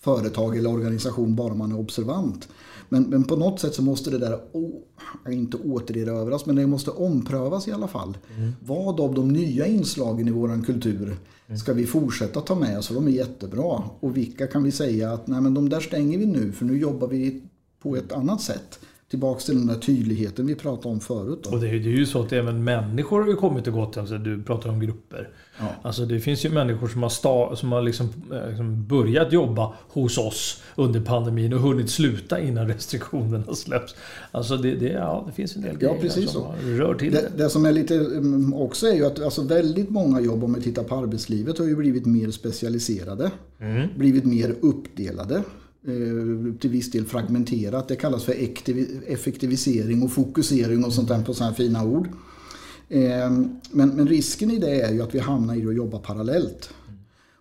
företag 0.00 0.56
eller 0.56 0.72
organisation 0.72 1.36
bara 1.36 1.54
man 1.54 1.72
är 1.72 1.78
observant. 1.78 2.48
Men, 2.88 3.02
men 3.02 3.24
på 3.24 3.36
något 3.36 3.60
sätt 3.60 3.74
så 3.74 3.82
måste 3.82 4.10
det 4.10 4.18
där, 4.18 4.40
oh, 4.52 4.70
inte 5.28 5.56
återerövras, 5.56 6.46
men 6.46 6.56
det 6.56 6.66
måste 6.66 6.90
omprövas 6.90 7.68
i 7.68 7.72
alla 7.72 7.88
fall. 7.88 8.18
Mm. 8.36 8.52
Vad 8.60 9.00
av 9.00 9.14
de 9.14 9.28
nya 9.28 9.66
inslagen 9.66 10.28
i 10.28 10.30
våran 10.30 10.62
kultur 10.62 11.16
mm. 11.46 11.58
ska 11.58 11.72
vi 11.72 11.86
fortsätta 11.86 12.40
ta 12.40 12.54
med 12.54 12.78
oss? 12.78 12.86
För 12.86 12.94
de 12.94 13.06
är 13.06 13.12
jättebra. 13.12 13.82
Och 14.00 14.16
vilka 14.16 14.46
kan 14.46 14.62
vi 14.62 14.72
säga 14.72 15.12
att 15.12 15.26
nej 15.26 15.40
men 15.40 15.54
de 15.54 15.68
där 15.68 15.80
stänger 15.80 16.18
vi 16.18 16.26
nu 16.26 16.52
för 16.52 16.64
nu 16.64 16.78
jobbar 16.78 17.08
vi 17.08 17.42
på 17.82 17.96
ett 17.96 18.12
annat 18.12 18.40
sätt 18.40 18.78
tillbaks 19.14 19.44
till 19.44 19.54
den 19.54 19.66
där 19.66 19.74
tydligheten 19.74 20.46
vi 20.46 20.54
pratade 20.54 20.88
om 20.88 21.00
förut. 21.00 21.38
Då. 21.42 21.50
Och 21.50 21.60
det 21.60 21.68
är, 21.68 21.72
det 21.72 21.88
är 21.88 21.96
ju 21.96 22.06
så 22.06 22.22
att 22.22 22.32
även 22.32 22.64
människor 22.64 23.20
har 23.20 23.28
ju 23.28 23.36
kommit 23.36 23.66
och 23.66 23.72
gått. 23.72 23.96
Alltså, 23.96 24.18
du 24.18 24.42
pratar 24.42 24.70
om 24.70 24.80
grupper. 24.80 25.28
Ja. 25.58 25.64
Alltså 25.82 26.04
det 26.06 26.20
finns 26.20 26.44
ju 26.44 26.50
människor 26.50 26.88
som 26.88 27.02
har, 27.02 27.10
sta, 27.10 27.56
som 27.56 27.72
har 27.72 27.82
liksom, 27.82 28.08
liksom 28.48 28.86
börjat 28.86 29.32
jobba 29.32 29.72
hos 29.88 30.18
oss 30.18 30.62
under 30.74 31.00
pandemin 31.00 31.52
och 31.52 31.60
hunnit 31.60 31.90
sluta 31.90 32.40
innan 32.40 32.68
restriktionerna 32.68 33.54
släpps. 33.54 33.94
Alltså 34.30 34.56
det, 34.56 34.74
det, 34.74 34.88
ja, 34.88 35.24
det 35.26 35.32
finns 35.32 35.56
en 35.56 35.62
del 35.62 35.76
ja, 35.80 35.96
precis 36.00 36.30
som 36.30 36.42
så. 36.42 36.54
rör 36.64 36.94
till 36.94 37.12
det, 37.12 37.20
det. 37.20 37.44
Det 37.44 37.50
som 37.50 37.66
är 37.66 37.72
lite 37.72 37.94
mm, 37.94 38.54
också 38.54 38.86
är 38.86 38.94
ju 38.94 39.06
att 39.06 39.22
alltså 39.22 39.42
väldigt 39.42 39.90
många 39.90 40.20
jobb, 40.20 40.44
om 40.44 40.54
vi 40.54 40.62
tittar 40.62 40.84
på 40.84 40.94
arbetslivet, 40.94 41.58
har 41.58 41.66
ju 41.66 41.76
blivit 41.76 42.06
mer 42.06 42.30
specialiserade. 42.30 43.30
Mm. 43.60 43.88
Blivit 43.96 44.24
mer 44.24 44.54
uppdelade. 44.60 45.42
Eh, 45.86 46.54
till 46.60 46.70
viss 46.70 46.90
del 46.90 47.04
fragmenterat. 47.04 47.88
Det 47.88 47.96
kallas 47.96 48.24
för 48.24 48.32
effektivisering 49.06 50.02
och 50.02 50.12
fokusering 50.12 50.84
och 50.84 50.92
sånt 50.92 51.08
där 51.08 51.22
på 51.22 51.34
sådana 51.34 51.54
fina 51.54 51.84
ord. 51.84 52.08
Eh, 52.88 53.30
men, 53.70 53.88
men, 53.88 54.08
risken 54.08 54.50
i 54.50 54.58
det 54.58 54.80
är 54.80 54.92
ju 54.92 55.02
att 55.02 55.14
vi 55.14 55.18
hamnar 55.18 55.54
i 55.54 55.66
att 55.66 55.74
jobba 55.74 55.98
parallellt. 55.98 56.70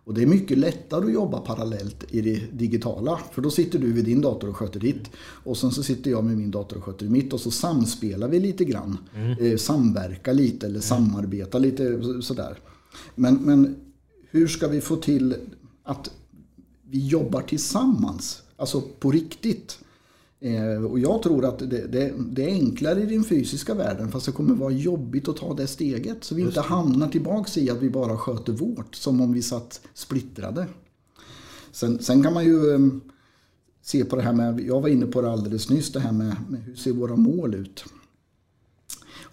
Och 0.05 0.13
det 0.13 0.21
är 0.21 0.27
mycket 0.27 0.57
lättare 0.57 1.05
att 1.05 1.13
jobba 1.13 1.39
parallellt 1.39 2.05
i 2.09 2.21
det 2.21 2.41
digitala. 2.51 3.19
För 3.31 3.41
då 3.41 3.51
sitter 3.51 3.79
du 3.79 3.93
vid 3.93 4.05
din 4.05 4.21
dator 4.21 4.49
och 4.49 4.57
sköter 4.57 4.79
ditt. 4.79 5.09
Och 5.17 5.57
sen 5.57 5.71
så 5.71 5.83
sitter 5.83 6.11
jag 6.11 6.23
med 6.23 6.37
min 6.37 6.51
dator 6.51 6.77
och 6.77 6.83
sköter 6.83 7.05
mitt. 7.05 7.33
Och 7.33 7.39
så 7.39 7.51
samspelar 7.51 8.27
vi 8.27 8.39
lite 8.39 8.65
grann. 8.65 8.97
Mm. 9.15 9.45
Eh, 9.45 9.57
samverka 9.57 10.33
lite 10.33 10.65
eller 10.65 10.75
mm. 10.75 10.81
samarbeta 10.81 11.59
lite 11.59 12.01
sådär. 12.21 12.57
Men, 13.15 13.35
men 13.35 13.75
hur 14.31 14.47
ska 14.47 14.67
vi 14.67 14.81
få 14.81 14.95
till 14.95 15.35
att 15.83 16.11
vi 16.93 17.07
jobbar 17.07 17.41
tillsammans. 17.41 18.41
Alltså 18.57 18.81
på 18.81 19.11
riktigt. 19.11 19.79
Eh, 20.39 20.83
och 20.83 20.99
jag 20.99 21.21
tror 21.23 21.45
att 21.45 21.59
det, 21.59 21.65
det, 21.65 22.13
det, 22.17 22.43
är 22.43 22.49
enklare 22.49 23.01
i 23.01 23.05
den 23.05 23.23
fysiska 23.23 23.73
världen 23.73 24.11
fast 24.11 24.25
det 24.25 24.31
kommer 24.31 24.55
vara 24.55 24.71
jobbigt 24.71 25.27
att 25.27 25.37
ta 25.37 25.53
det 25.53 25.67
steget. 25.67 26.23
Så 26.23 26.35
vi 26.35 26.41
inte 26.41 26.61
hamnar 26.61 27.07
tillbaks 27.07 27.57
i 27.57 27.69
att 27.69 27.81
vi 27.81 27.89
bara 27.89 28.17
sköter 28.17 28.53
vårt 28.53 28.95
som 28.95 29.21
om 29.21 29.33
vi 29.33 29.41
satt 29.41 29.81
splittrade. 29.93 30.67
Sen, 31.71 32.03
sen 32.03 32.23
kan 32.23 32.33
man 32.33 32.45
ju 32.45 32.73
eh, 32.73 32.79
se 33.81 34.05
på 34.05 34.15
det 34.15 34.21
här 34.21 34.33
med, 34.33 34.59
jag 34.59 34.81
var 34.81 34.89
inne 34.89 35.05
på 35.05 35.21
det 35.21 35.31
alldeles 35.31 35.69
nyss, 35.69 35.91
det 35.91 35.99
här 35.99 36.11
med, 36.11 36.35
med 36.49 36.61
hur 36.61 36.75
ser 36.75 36.91
våra 36.91 37.15
mål 37.15 37.55
ut 37.55 37.85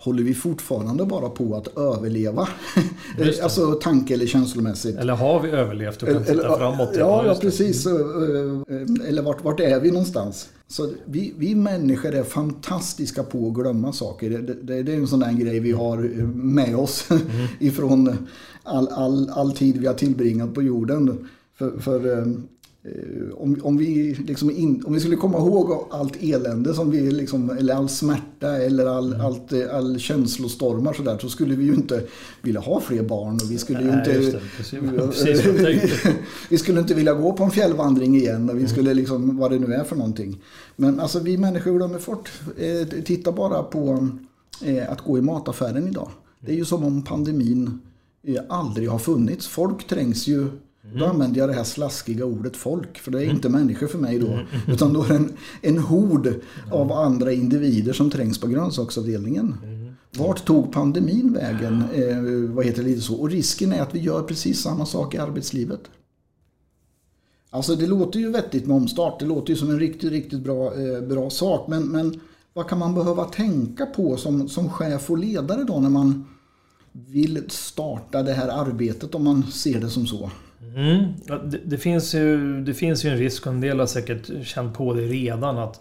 håller 0.00 0.22
vi 0.22 0.34
fortfarande 0.34 1.04
bara 1.04 1.28
på 1.28 1.56
att 1.56 1.78
överleva? 1.78 2.48
alltså 3.42 3.72
tanke 3.72 4.14
eller 4.14 4.26
känslomässigt. 4.26 4.96
Eller 4.96 5.14
har 5.14 5.40
vi 5.40 5.50
överlevt 5.50 6.02
och 6.02 6.08
kan 6.08 6.24
titta 6.24 6.32
eller, 6.32 6.56
framåt? 6.56 6.90
Ja, 6.98 7.26
ja 7.26 7.34
precis. 7.40 7.86
Eh, 7.86 7.92
eh, 7.92 9.08
eller 9.08 9.22
vart, 9.22 9.44
vart 9.44 9.60
är 9.60 9.80
vi 9.80 9.90
någonstans? 9.90 10.48
Så 10.68 10.92
vi, 11.04 11.34
vi 11.36 11.54
människor 11.54 12.14
är 12.14 12.22
fantastiska 12.22 13.22
på 13.22 13.48
att 13.48 13.54
glömma 13.54 13.92
saker. 13.92 14.30
Det, 14.30 14.54
det, 14.54 14.82
det 14.82 14.92
är 14.92 14.96
en 14.96 15.06
sån 15.06 15.20
där 15.20 15.32
grej 15.32 15.60
vi 15.60 15.72
har 15.72 15.96
med 16.34 16.76
oss 16.76 17.06
mm. 17.10 17.22
ifrån 17.58 18.28
all, 18.62 18.88
all, 18.88 19.30
all 19.30 19.52
tid 19.52 19.76
vi 19.76 19.86
har 19.86 19.94
tillbringat 19.94 20.54
på 20.54 20.62
jorden. 20.62 21.28
För, 21.58 21.78
för 21.78 22.18
eh, 22.18 22.24
Eh, 22.24 22.26
om, 23.34 23.60
om, 23.62 23.76
vi 23.76 24.14
liksom 24.14 24.50
in, 24.50 24.82
om 24.86 24.92
vi 24.92 25.00
skulle 25.00 25.16
komma 25.16 25.38
ihåg 25.38 25.86
allt 25.90 26.22
elände 26.22 26.74
som 26.74 26.90
vi 26.90 27.10
liksom, 27.10 27.50
eller 27.50 27.74
all 27.74 27.88
smärta 27.88 28.56
eller 28.56 28.86
all, 28.86 29.12
mm. 29.12 29.26
allt, 29.26 29.52
eh, 29.52 29.76
all 29.76 29.98
känslostormar 29.98 30.92
så, 30.92 31.02
där, 31.02 31.18
så 31.18 31.28
skulle 31.28 31.54
vi 31.54 31.64
ju 31.64 31.74
inte 31.74 32.02
vilja 32.42 32.60
ha 32.60 32.80
fler 32.80 33.02
barn 33.02 33.34
och 33.34 33.50
vi 33.50 33.58
skulle 33.58 33.82
ju 33.82 33.92
inte 33.92 34.18
det, 34.18 34.40
precis, 34.56 34.80
precis 35.24 36.06
vi 36.50 36.58
skulle 36.58 36.80
inte 36.80 36.94
vilja 36.94 37.14
gå 37.14 37.32
på 37.32 37.44
en 37.44 37.50
fjällvandring 37.50 38.16
igen 38.16 38.50
och 38.50 38.54
vi 38.54 38.60
mm. 38.60 38.72
skulle 38.72 38.94
liksom 38.94 39.36
vad 39.36 39.50
det 39.50 39.58
nu 39.58 39.74
är 39.74 39.84
för 39.84 39.96
någonting. 39.96 40.42
Men 40.76 41.00
alltså 41.00 41.20
vi 41.20 41.38
människor 41.38 41.76
glömmer 41.76 42.00
bort. 42.06 42.30
Eh, 42.58 43.02
titta 43.02 43.32
bara 43.32 43.62
på 43.62 44.08
eh, 44.64 44.92
att 44.92 45.00
gå 45.00 45.18
i 45.18 45.22
mataffären 45.22 45.88
idag. 45.88 46.10
Det 46.40 46.52
är 46.52 46.56
ju 46.56 46.64
som 46.64 46.84
om 46.84 47.02
pandemin 47.02 47.80
eh, 48.26 48.42
aldrig 48.48 48.88
har 48.88 48.98
funnits. 48.98 49.48
Folk 49.48 49.86
trängs 49.86 50.26
ju 50.26 50.48
Mm. 50.84 50.98
Då 50.98 51.06
använder 51.06 51.40
jag 51.40 51.48
det 51.48 51.54
här 51.54 51.64
slaskiga 51.64 52.24
ordet 52.24 52.56
folk, 52.56 52.98
för 52.98 53.10
det 53.10 53.18
är 53.18 53.22
mm. 53.22 53.36
inte 53.36 53.48
människor 53.48 53.86
för 53.86 53.98
mig 53.98 54.18
då. 54.18 54.26
Mm. 54.26 54.46
Utan 54.68 54.92
då 54.92 55.02
är 55.02 55.08
det 55.08 55.14
en, 55.14 55.32
en 55.62 55.78
hord 55.78 56.26
mm. 56.26 56.40
av 56.70 56.92
andra 56.92 57.32
individer 57.32 57.92
som 57.92 58.10
trängs 58.10 58.40
på 58.40 58.46
grönsaksavdelningen. 58.46 59.56
Mm. 59.62 59.94
Vart 60.12 60.44
tog 60.44 60.72
pandemin 60.72 61.32
vägen? 61.32 61.84
Eh, 61.94 62.54
vad 62.54 62.64
heter 62.64 62.82
det 62.82 62.88
lite 62.88 63.00
så? 63.00 63.14
Och 63.14 63.30
risken 63.30 63.72
är 63.72 63.82
att 63.82 63.94
vi 63.94 63.98
gör 63.98 64.22
precis 64.22 64.60
samma 64.60 64.86
sak 64.86 65.14
i 65.14 65.18
arbetslivet. 65.18 65.80
Alltså 67.50 67.76
det 67.76 67.86
låter 67.86 68.20
ju 68.20 68.30
vettigt 68.30 68.66
med 68.66 68.76
omstart. 68.76 69.18
Det 69.18 69.26
låter 69.26 69.50
ju 69.50 69.56
som 69.56 69.70
en 69.70 69.78
riktigt, 69.78 70.10
riktigt 70.10 70.40
bra, 70.40 70.74
eh, 70.74 71.00
bra 71.00 71.30
sak. 71.30 71.68
Men, 71.68 71.88
men 71.88 72.20
vad 72.52 72.68
kan 72.68 72.78
man 72.78 72.94
behöva 72.94 73.24
tänka 73.24 73.86
på 73.86 74.16
som, 74.16 74.48
som 74.48 74.70
chef 74.70 75.10
och 75.10 75.18
ledare 75.18 75.64
då 75.64 75.80
när 75.80 75.90
man 75.90 76.24
vill 76.92 77.44
starta 77.48 78.22
det 78.22 78.32
här 78.32 78.48
arbetet 78.48 79.14
om 79.14 79.24
man 79.24 79.42
ser 79.42 79.80
det 79.80 79.90
som 79.90 80.06
så? 80.06 80.30
Mm. 80.62 81.14
Det, 81.50 81.58
det, 81.64 81.78
finns 81.78 82.14
ju, 82.14 82.60
det 82.60 82.74
finns 82.74 83.04
ju 83.04 83.10
en 83.10 83.16
risk 83.16 83.46
och 83.46 83.52
en 83.52 83.60
del 83.60 83.80
har 83.80 83.86
säkert 83.86 84.46
känt 84.46 84.76
på 84.76 84.94
det 84.94 85.02
redan 85.02 85.58
att 85.58 85.80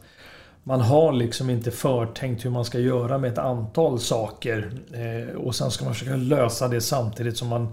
man 0.64 0.82
har 0.82 1.14
liksom 1.14 1.50
inte 1.50 1.72
förtänkt 1.72 2.46
hur 2.46 2.50
man 2.50 2.66
ska 2.66 2.80
göra 2.80 3.18
med 3.18 3.32
ett 3.32 3.38
antal 3.38 4.00
saker. 4.00 4.72
Eh, 4.94 5.36
och 5.36 5.56
sen 5.56 5.72
ska 5.72 5.86
man 5.86 5.94
försöka 5.94 6.16
lösa 6.16 6.68
det 6.68 6.82
samtidigt 6.82 7.38
som 7.38 7.48
man 7.48 7.68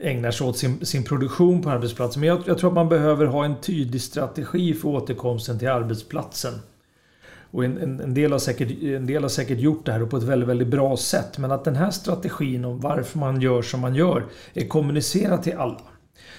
ägnar 0.00 0.30
sig 0.30 0.46
åt 0.46 0.58
sin, 0.58 0.86
sin 0.86 1.04
produktion 1.04 1.62
på 1.62 1.70
arbetsplatsen. 1.70 2.20
Men 2.20 2.28
jag, 2.28 2.42
jag, 2.46 2.58
tror 2.58 2.70
att 2.70 2.74
man 2.74 2.88
behöver 2.88 3.26
ha 3.26 3.44
en 3.44 3.60
tydlig 3.60 4.02
strategi 4.02 4.74
för 4.74 4.88
återkomsten 4.88 5.58
till 5.58 5.68
arbetsplatsen. 5.68 6.54
Och 7.50 7.64
en, 7.64 7.78
en, 7.78 8.00
en, 8.00 8.14
del 8.14 8.32
har 8.32 8.38
säkert, 8.38 8.82
en 8.82 9.06
del 9.06 9.22
har 9.22 9.28
säkert 9.28 9.58
gjort 9.58 9.86
det 9.86 9.92
här 9.92 10.06
på 10.06 10.16
ett 10.16 10.22
väldigt, 10.22 10.48
väldigt 10.48 10.68
bra 10.68 10.96
sätt. 10.96 11.38
Men 11.38 11.52
att 11.52 11.64
den 11.64 11.76
här 11.76 11.90
strategin 11.90 12.64
om 12.64 12.80
varför 12.80 13.18
man 13.18 13.40
gör 13.40 13.62
som 13.62 13.80
man 13.80 13.94
gör 13.94 14.26
är 14.54 14.68
kommunicerad 14.68 15.42
till 15.42 15.56
alla. 15.56 15.80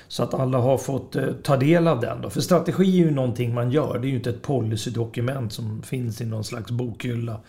Så 0.09 0.23
att 0.23 0.33
alla 0.33 0.57
har 0.57 0.77
fått 0.77 1.15
eh, 1.15 1.31
ta 1.43 1.57
del 1.57 1.87
av 1.87 1.99
den. 1.99 2.21
Då. 2.21 2.29
För 2.29 2.41
strategi 2.41 2.83
är 2.83 3.05
ju 3.05 3.11
någonting 3.11 3.53
man 3.53 3.71
gör. 3.71 3.99
Det 3.99 4.07
är 4.07 4.09
ju 4.09 4.15
inte 4.15 4.29
ett 4.29 4.41
policydokument 4.41 5.53
som 5.53 5.81
finns 5.81 6.21
i 6.21 6.25
någon 6.25 6.43
slags 6.43 6.71
bokhylla. 6.71 7.39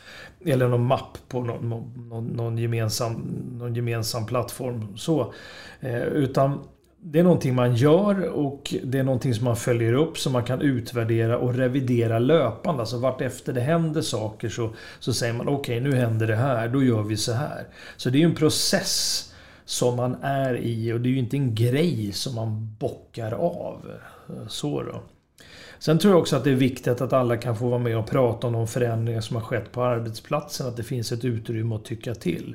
Eller 0.45 0.69
någon 0.69 0.85
mapp 0.85 1.19
på 1.29 1.41
någon, 1.41 1.69
någon, 2.09 2.27
någon 2.27 2.59
gemensam, 2.59 3.13
någon 3.59 3.75
gemensam 3.75 4.27
plattform. 4.27 4.97
Så. 4.97 5.33
Eh, 5.81 6.03
utan 6.03 6.59
det 7.03 7.19
är 7.19 7.23
någonting 7.23 7.55
man 7.55 7.75
gör 7.75 8.29
och 8.29 8.75
det 8.85 8.99
är 8.99 9.03
någonting 9.03 9.35
som 9.35 9.45
man 9.45 9.57
följer 9.57 9.93
upp 9.93 10.19
som 10.19 10.33
man 10.33 10.45
kan 10.45 10.61
utvärdera 10.61 11.39
och 11.39 11.55
revidera 11.55 12.19
löpande. 12.19 12.81
Alltså 12.81 12.99
vart 12.99 13.21
efter 13.21 13.53
det 13.53 13.61
händer 13.61 14.03
saker 14.03 14.49
så, 14.49 14.71
så 14.99 15.13
säger 15.13 15.33
man 15.33 15.49
okej 15.49 15.79
okay, 15.79 15.91
nu 15.91 15.97
händer 15.97 16.27
det 16.27 16.37
här, 16.37 16.69
då 16.69 16.83
gör 16.83 17.03
vi 17.03 17.17
så 17.17 17.33
här. 17.33 17.67
Så 17.97 18.11
det 18.11 18.19
är 18.19 18.21
ju 18.21 18.27
en 18.27 18.35
process 18.35 19.27
som 19.71 19.97
man 19.97 20.17
är 20.23 20.57
i 20.57 20.93
och 20.93 21.01
det 21.01 21.09
är 21.09 21.11
ju 21.11 21.19
inte 21.19 21.37
en 21.37 21.55
grej 21.55 22.13
som 22.13 22.35
man 22.35 22.77
bockar 22.79 23.33
av. 23.33 23.91
Så 24.49 24.83
då. 24.83 25.03
Sen 25.79 25.99
tror 25.99 26.13
jag 26.13 26.21
också 26.21 26.37
att 26.37 26.45
det 26.45 26.51
är 26.51 26.55
viktigt 26.55 27.01
att 27.01 27.13
alla 27.13 27.37
kan 27.37 27.57
få 27.57 27.69
vara 27.69 27.79
med 27.79 27.99
och 27.99 28.11
prata 28.11 28.47
om 28.47 28.53
de 28.53 28.67
förändringar 28.67 29.21
som 29.21 29.37
har 29.37 29.43
skett 29.43 29.73
på 29.73 29.83
arbetsplatsen. 29.83 30.67
Att 30.67 30.77
det 30.77 30.83
finns 30.83 31.13
ett 31.13 31.25
utrymme 31.25 31.75
att 31.75 31.85
tycka 31.85 32.15
till. 32.15 32.55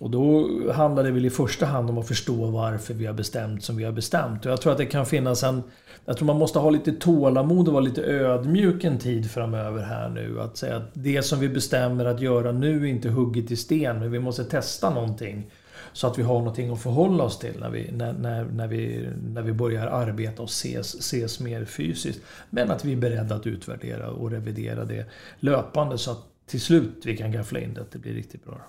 Och 0.00 0.10
då 0.10 0.48
handlar 0.72 1.04
det 1.04 1.10
väl 1.10 1.26
i 1.26 1.30
första 1.30 1.66
hand 1.66 1.90
om 1.90 1.98
att 1.98 2.08
förstå 2.08 2.46
varför 2.46 2.94
vi 2.94 3.06
har 3.06 3.14
bestämt 3.14 3.64
som 3.64 3.76
vi 3.76 3.84
har 3.84 3.92
bestämt. 3.92 4.46
Och 4.46 4.52
jag 4.52 4.60
tror 4.60 4.72
att 4.72 4.78
det 4.78 4.86
kan 4.86 5.06
finnas 5.06 5.42
en... 5.42 5.62
Jag 6.04 6.16
tror 6.16 6.26
man 6.26 6.38
måste 6.38 6.58
ha 6.58 6.70
lite 6.70 6.92
tålamod 6.92 7.68
och 7.68 7.74
vara 7.74 7.84
lite 7.84 8.02
ödmjuk 8.02 8.84
en 8.84 8.98
tid 8.98 9.30
framöver 9.30 9.82
här 9.82 10.08
nu. 10.08 10.40
Att 10.40 10.56
säga 10.56 10.76
att 10.76 10.90
det 10.92 11.22
som 11.22 11.40
vi 11.40 11.48
bestämmer 11.48 12.04
att 12.04 12.20
göra 12.20 12.52
nu 12.52 12.82
är 12.82 12.86
inte 12.90 13.08
hugget 13.08 13.50
i 13.50 13.56
sten, 13.56 13.98
men 13.98 14.12
vi 14.12 14.18
måste 14.18 14.44
testa 14.44 14.90
någonting. 14.90 15.50
Så 15.92 16.06
att 16.06 16.18
vi 16.18 16.22
har 16.22 16.38
någonting 16.38 16.70
att 16.70 16.82
förhålla 16.82 17.24
oss 17.24 17.38
till 17.38 17.60
när 17.60 17.70
vi, 17.70 17.92
när, 17.92 18.12
när, 18.12 18.44
när 18.44 18.66
vi, 18.66 19.08
när 19.22 19.42
vi 19.42 19.52
börjar 19.52 19.86
arbeta 19.86 20.42
och 20.42 20.48
ses, 20.48 20.94
ses 20.94 21.40
mer 21.40 21.64
fysiskt. 21.64 22.20
Men 22.50 22.70
att 22.70 22.84
vi 22.84 22.92
är 22.92 22.96
beredda 22.96 23.34
att 23.34 23.46
utvärdera 23.46 24.10
och 24.10 24.30
revidera 24.30 24.84
det 24.84 25.06
löpande 25.40 25.98
så 25.98 26.10
att 26.10 26.24
till 26.46 26.60
slut 26.60 27.02
vi 27.04 27.16
kan 27.16 27.32
gaffla 27.32 27.60
in 27.60 27.74
det, 27.74 27.80
att 27.80 27.90
det 27.90 27.98
blir 27.98 28.14
riktigt 28.14 28.44
bra. 28.44 28.60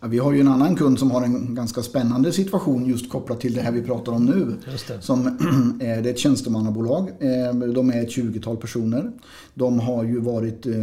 Ja, 0.00 0.08
vi 0.08 0.18
har 0.18 0.32
ju 0.32 0.40
en 0.40 0.48
annan 0.48 0.76
kund 0.76 0.98
som 0.98 1.10
har 1.10 1.22
en 1.22 1.54
ganska 1.54 1.82
spännande 1.82 2.32
situation 2.32 2.86
just 2.86 3.10
kopplat 3.10 3.40
till 3.40 3.54
det 3.54 3.60
här 3.60 3.72
vi 3.72 3.82
pratar 3.82 4.12
om 4.12 4.24
nu. 4.24 4.56
Det. 4.88 5.02
Som, 5.02 5.38
det 5.78 5.86
är 5.86 6.06
ett 6.06 6.18
tjänstemannabolag. 6.18 7.08
Eh, 7.08 7.54
de 7.54 7.90
är 7.90 8.02
ett 8.02 8.10
20-tal 8.10 8.56
personer. 8.56 9.12
De 9.54 9.80
har 9.80 10.04
ju 10.04 10.20
varit 10.20 10.66
eh, 10.66 10.74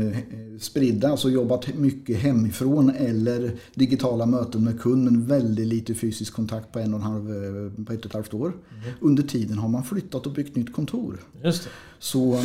spridda, 0.59 1.09
alltså 1.09 1.29
jobbat 1.29 1.77
mycket 1.77 2.17
hemifrån 2.17 2.89
eller 2.89 3.51
digitala 3.73 4.25
möten 4.25 4.63
med 4.63 4.81
kunden. 4.81 5.25
Väldigt 5.25 5.67
lite 5.67 5.93
fysisk 5.93 6.33
kontakt 6.33 6.71
på 6.71 6.79
en 6.79 6.93
och 6.93 6.99
en 6.99 7.05
halv, 7.05 7.29
eh, 7.29 7.85
på 7.85 7.93
ett 7.93 7.99
och 7.99 8.05
ett 8.05 8.13
halvt 8.13 8.33
år. 8.33 8.47
Mm. 8.47 8.93
Under 8.99 9.23
tiden 9.23 9.57
har 9.57 9.69
man 9.69 9.83
flyttat 9.83 10.25
och 10.25 10.33
byggt 10.33 10.55
nytt 10.55 10.73
kontor. 10.73 11.19
Just 11.43 11.63
det. 11.63 11.69
Så 11.99 12.43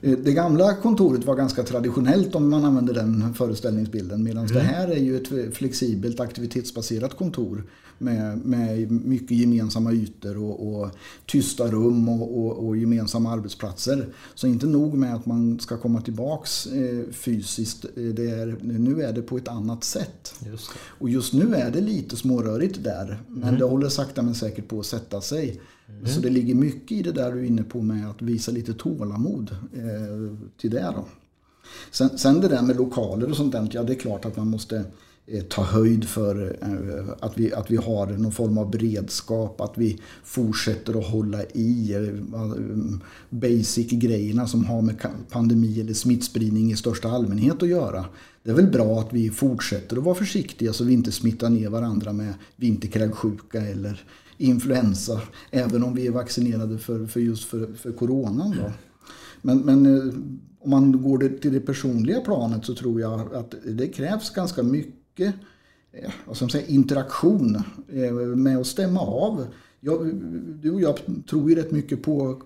det 0.00 0.32
gamla 0.32 0.74
kontoret 0.74 1.24
var 1.24 1.36
ganska 1.36 1.62
traditionellt 1.62 2.34
om 2.34 2.50
man 2.50 2.64
använder 2.64 2.94
den 2.94 3.34
föreställningsbilden. 3.34 4.22
Medan 4.22 4.44
mm. 4.44 4.54
det 4.54 4.60
här 4.60 4.88
är 4.88 4.98
ju 4.98 5.16
ett 5.16 5.56
flexibelt 5.56 6.20
aktivitetsbaserat 6.20 7.16
kontor 7.16 7.64
med, 7.98 8.38
med 8.46 8.90
mycket 8.90 9.30
gemensamma 9.30 9.92
ytor 9.92 10.38
och, 10.38 10.80
och 10.80 10.90
tysta 11.26 11.70
rum 11.70 12.08
och, 12.08 12.38
och, 12.38 12.66
och, 12.66 12.76
gemensamma 12.76 13.32
arbetsplatser. 13.32 14.08
Så 14.34 14.46
inte 14.46 14.66
nog 14.66 14.94
med 14.94 15.14
att 15.14 15.26
man 15.26 15.60
ska 15.60 15.76
komma 15.76 16.00
tillbaks 16.00 16.66
eh, 16.66 17.04
fysiskt, 17.12 17.84
eh, 17.84 18.02
det 18.02 18.30
är, 18.30 18.58
nu 18.62 19.02
är 19.02 19.12
det 19.12 19.22
på 19.22 19.36
ett 19.36 19.48
annat 19.48 19.84
sätt. 19.84 20.34
Just 20.46 20.70
och 20.78 21.10
just 21.10 21.32
nu 21.32 21.54
är 21.54 21.70
det 21.70 21.80
lite 21.80 22.16
smårörigt 22.16 22.84
där, 22.84 23.22
men 23.28 23.42
mm. 23.42 23.58
det 23.58 23.64
håller 23.64 23.88
sakta 23.88 24.22
men 24.22 24.34
säkert 24.34 24.68
på 24.68 24.80
att 24.80 24.86
sätta 24.86 25.20
sig. 25.20 25.60
Mm. 25.88 26.06
Så 26.06 26.20
det 26.20 26.30
ligger 26.30 26.54
mycket 26.54 26.92
i 26.98 27.02
det 27.02 27.12
där 27.12 27.32
du 27.32 27.38
är 27.38 27.44
inne 27.44 27.62
på 27.62 27.82
med 27.82 28.10
att 28.10 28.22
visa 28.22 28.52
lite 28.52 28.74
tålamod 28.74 29.50
eh, 29.74 30.48
till 30.60 30.70
det. 30.70 30.92
Då. 30.96 31.04
Sen, 31.90 32.18
sen 32.18 32.40
det 32.40 32.48
där 32.48 32.62
med 32.62 32.76
lokaler 32.76 33.30
och 33.30 33.36
sånt 33.36 33.52
där, 33.52 33.68
ja 33.72 33.82
det 33.82 33.92
är 33.92 33.98
klart 33.98 34.24
att 34.24 34.36
man 34.36 34.48
måste 34.48 34.84
Eh, 35.30 35.42
ta 35.42 35.62
höjd 35.62 36.04
för 36.04 36.56
eh, 36.60 37.14
att 37.20 37.38
vi, 37.38 37.52
att 37.52 37.70
vi 37.70 37.76
har 37.76 38.06
någon 38.06 38.32
form 38.32 38.58
av 38.58 38.70
beredskap, 38.70 39.60
att 39.60 39.72
vi 39.78 39.98
fortsätter 40.24 40.98
att 40.98 41.06
hålla 41.06 41.42
i 41.44 41.94
eh, 41.94 42.98
basic-grejerna 43.30 44.46
som 44.46 44.64
har 44.64 44.82
med 44.82 44.96
pandemi 45.30 45.80
eller 45.80 45.94
smittspridning 45.94 46.72
i 46.72 46.76
största 46.76 47.08
allmänhet 47.08 47.62
att 47.62 47.68
göra. 47.68 48.04
Det 48.42 48.50
är 48.50 48.54
väl 48.54 48.70
bra 48.70 49.00
att 49.00 49.12
vi 49.12 49.30
fortsätter 49.30 49.96
att 49.96 50.04
vara 50.04 50.14
försiktiga 50.14 50.72
så 50.72 50.84
vi 50.84 50.92
inte 50.92 51.12
smittar 51.12 51.50
ner 51.50 51.68
varandra 51.68 52.12
med 52.12 52.34
vinterkräksjuka 52.56 53.60
eller 53.60 54.04
influensa, 54.38 55.20
även 55.50 55.82
om 55.82 55.94
vi 55.94 56.06
är 56.06 56.10
vaccinerade 56.10 56.78
för, 56.78 57.06
för 57.06 57.20
just 57.20 57.44
för, 57.44 57.72
för 57.72 57.92
coronan. 57.92 58.54
Då. 58.56 58.72
Men, 59.42 59.58
men 59.58 59.86
om 60.60 60.70
man 60.70 61.02
går 61.02 61.38
till 61.38 61.52
det 61.52 61.60
personliga 61.60 62.20
planet 62.20 62.64
så 62.64 62.74
tror 62.74 63.00
jag 63.00 63.34
att 63.34 63.54
det 63.64 63.88
krävs 63.88 64.30
ganska 64.30 64.62
mycket 64.62 65.34
eh, 65.92 66.10
vad 66.26 66.36
ska 66.36 66.44
man 66.44 66.50
säga, 66.50 66.66
interaktion 66.66 67.62
eh, 67.88 68.12
med 68.12 68.58
att 68.58 68.66
stämma 68.66 69.00
av. 69.00 69.46
Jag, 69.80 70.14
du 70.62 70.70
och 70.70 70.80
jag 70.80 70.98
tror 71.30 71.50
ju 71.50 71.56
rätt 71.56 71.70
mycket 71.70 72.02
på 72.02 72.42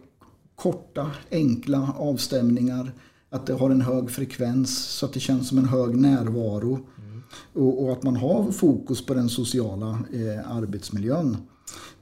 korta, 0.55 1.11
enkla 1.31 1.95
avstämningar. 1.99 2.93
Att 3.31 3.47
det 3.47 3.53
har 3.53 3.71
en 3.71 3.81
hög 3.81 4.11
frekvens 4.11 4.79
så 4.79 5.07
att 5.07 5.13
det 5.13 5.21
känns 5.21 5.49
som 5.49 5.59
en 5.59 5.65
hög 5.65 5.97
närvaro. 5.97 6.79
Mm. 6.99 7.23
Och, 7.53 7.83
och, 7.83 7.93
att 7.93 8.03
man 8.03 8.17
har 8.17 8.53
fokus 8.53 9.07
på 9.07 9.15
den 9.15 9.29
sociala 9.29 9.99
eh, 10.13 10.57
arbetsmiljön. 10.57 11.37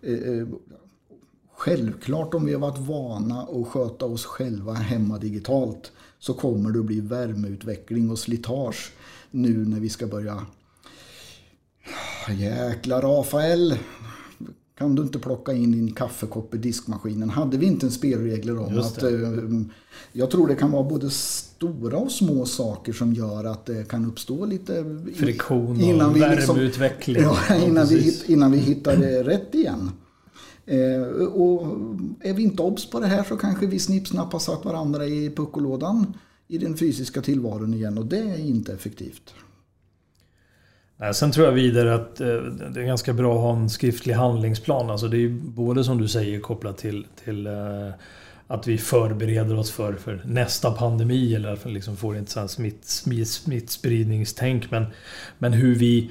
Eh, 0.02 0.14
eh, 0.14 0.46
självklart 1.56 2.34
om 2.34 2.46
vi 2.46 2.52
har 2.52 2.60
varit 2.60 2.78
vana 2.78 3.42
att 3.42 3.68
sköta 3.68 4.06
oss 4.06 4.24
själva 4.24 4.72
hemma 4.72 5.18
digitalt 5.18 5.92
så 6.18 6.34
kommer 6.34 6.70
det 6.70 6.78
att 6.78 6.84
bli 6.84 7.00
värmeutveckling 7.00 8.10
och 8.10 8.18
slitage 8.18 8.92
nu 9.30 9.64
när 9.66 9.80
vi 9.80 9.88
ska 9.88 10.06
börja 10.06 10.46
Jäklar 12.28 13.02
Rafael. 13.02 13.78
Kan 14.80 14.94
du 14.94 15.02
inte 15.02 15.18
plocka 15.18 15.52
in 15.52 15.72
din 15.72 15.92
kaffekopp 15.94 16.54
i 16.54 16.58
diskmaskinen? 16.58 17.30
Hade 17.30 17.56
vi 17.56 17.66
inte 17.66 17.86
en 17.86 17.92
spelregler 17.92 18.58
om 18.58 18.78
att... 18.78 19.02
Eh, 19.02 19.10
jag 20.12 20.30
tror 20.30 20.48
det 20.48 20.54
kan 20.54 20.70
vara 20.70 20.82
både 20.82 21.10
stora 21.10 21.98
och 21.98 22.10
små 22.10 22.46
saker 22.46 22.92
som 22.92 23.14
gör 23.14 23.44
att 23.44 23.66
det 23.66 23.88
kan 23.88 24.04
uppstå 24.04 24.46
lite... 24.46 24.84
Friktion 25.14 25.70
och 25.70 26.16
liksom- 26.16 26.56
värmeutveckling. 26.56 27.16
Liksom, 27.16 27.36
ja, 27.48 27.56
innan, 27.56 27.86
vi, 27.86 28.22
innan 28.26 28.52
vi 28.52 28.58
hittar 28.58 28.96
det 28.96 29.22
rätt 29.22 29.54
igen. 29.54 29.90
Eh, 30.66 31.26
och 31.26 31.66
är 32.20 32.34
vi 32.34 32.42
inte 32.42 32.62
obs 32.62 32.90
på 32.90 33.00
det 33.00 33.06
här 33.06 33.24
så 33.24 33.36
kanske 33.36 33.66
vi 33.66 33.78
snippsnapp 33.78 34.32
har 34.32 34.40
satt 34.40 34.64
varandra 34.64 35.06
i 35.06 35.30
puckolådan 35.36 36.16
i 36.48 36.58
den 36.58 36.76
fysiska 36.76 37.22
tillvaron 37.22 37.74
igen 37.74 37.98
och 37.98 38.06
det 38.06 38.18
är 38.18 38.46
inte 38.46 38.72
effektivt. 38.72 39.34
Eh, 41.02 41.10
sen 41.10 41.32
tror 41.32 41.46
jag 41.46 41.52
vidare 41.52 41.94
att 41.94 42.20
eh, 42.20 42.26
det 42.72 42.80
är 42.80 42.84
ganska 42.84 43.12
bra 43.12 43.34
att 43.34 43.40
ha 43.40 43.56
en 43.56 43.70
skriftlig 43.70 44.14
handlingsplan. 44.14 44.90
Alltså 44.90 45.08
det 45.08 45.24
är 45.24 45.28
både 45.28 45.84
som 45.84 45.98
du 46.00 46.08
säger 46.08 46.40
kopplat 46.40 46.78
till, 46.78 47.06
till 47.24 47.46
eh, 47.46 47.90
att 48.46 48.66
vi 48.66 48.78
förbereder 48.78 49.58
oss 49.58 49.70
för, 49.70 49.92
för 49.92 50.22
nästa 50.24 50.72
pandemi 50.72 51.34
eller 51.34 51.68
liksom 51.68 51.96
får 51.96 52.16
inte 52.16 52.48
smitt, 52.48 52.84
smitt, 52.84 53.30
smittspridningstänk. 53.30 54.70
Men, 54.70 54.86
men 55.38 55.52
hur 55.52 55.74
vi 55.74 56.10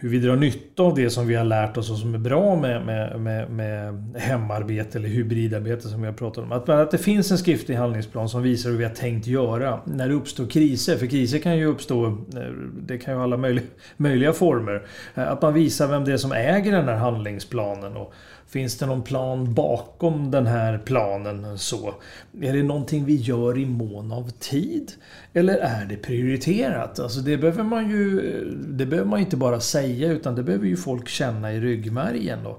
hur 0.00 0.08
vi 0.08 0.18
drar 0.18 0.36
nytta 0.36 0.82
av 0.82 0.94
det 0.94 1.10
som 1.10 1.26
vi 1.26 1.34
har 1.34 1.44
lärt 1.44 1.76
oss 1.76 1.90
och 1.90 1.96
som 1.96 2.14
är 2.14 2.18
bra 2.18 2.56
med, 2.56 2.86
med, 2.86 3.20
med, 3.20 3.50
med 3.50 3.94
hemarbete 4.16 4.98
eller 4.98 5.08
hybridarbete 5.08 5.88
som 5.88 6.00
vi 6.00 6.06
har 6.06 6.14
pratat 6.14 6.44
om. 6.44 6.52
Att, 6.52 6.68
att 6.68 6.90
det 6.90 6.98
finns 6.98 7.30
en 7.30 7.38
skriftlig 7.38 7.74
handlingsplan 7.74 8.28
som 8.28 8.42
visar 8.42 8.70
hur 8.70 8.76
vi 8.76 8.84
har 8.84 8.94
tänkt 8.94 9.26
göra 9.26 9.80
när 9.84 10.08
det 10.08 10.14
uppstår 10.14 10.46
kriser. 10.46 10.96
För 10.96 11.06
kriser 11.06 11.38
kan 11.38 11.58
ju 11.58 11.66
uppstå, 11.66 12.06
eh, 12.06 12.12
det 12.82 12.98
kan 12.98 13.14
ju 13.14 13.22
alla 13.22 13.36
möjliga, 13.36 13.64
möjliga 13.96 14.32
former. 14.32 14.86
Eh, 15.14 15.32
att 15.32 15.42
man 15.42 15.54
visar 15.54 15.86
vem 15.88 16.04
det 16.04 16.12
är 16.12 16.16
som 16.16 16.32
äger 16.32 16.72
den 16.72 16.88
här 16.88 16.96
handlingsplanen. 16.96 17.96
Och, 17.96 18.14
Finns 18.50 18.78
det 18.78 18.86
någon 18.86 19.02
plan 19.02 19.54
bakom 19.54 20.30
den 20.30 20.46
här 20.46 20.78
planen? 20.78 21.58
så? 21.58 21.94
Är 22.40 22.52
det 22.52 22.62
någonting 22.62 23.04
vi 23.04 23.16
gör 23.16 23.58
i 23.58 23.66
mån 23.66 24.12
av 24.12 24.30
tid? 24.30 24.92
Eller 25.32 25.58
är 25.58 25.84
det 25.84 25.96
prioriterat? 25.96 26.98
Alltså 26.98 27.20
det 27.20 27.36
behöver 27.36 27.62
man 27.62 27.90
ju 27.90 28.20
det 28.68 28.86
behöver 28.86 29.10
man 29.10 29.20
inte 29.20 29.36
bara 29.36 29.60
säga 29.60 30.12
utan 30.12 30.34
det 30.34 30.42
behöver 30.42 30.66
ju 30.66 30.76
folk 30.76 31.08
känna 31.08 31.52
i 31.52 31.60
ryggmärgen. 31.60 32.38
Då. 32.44 32.58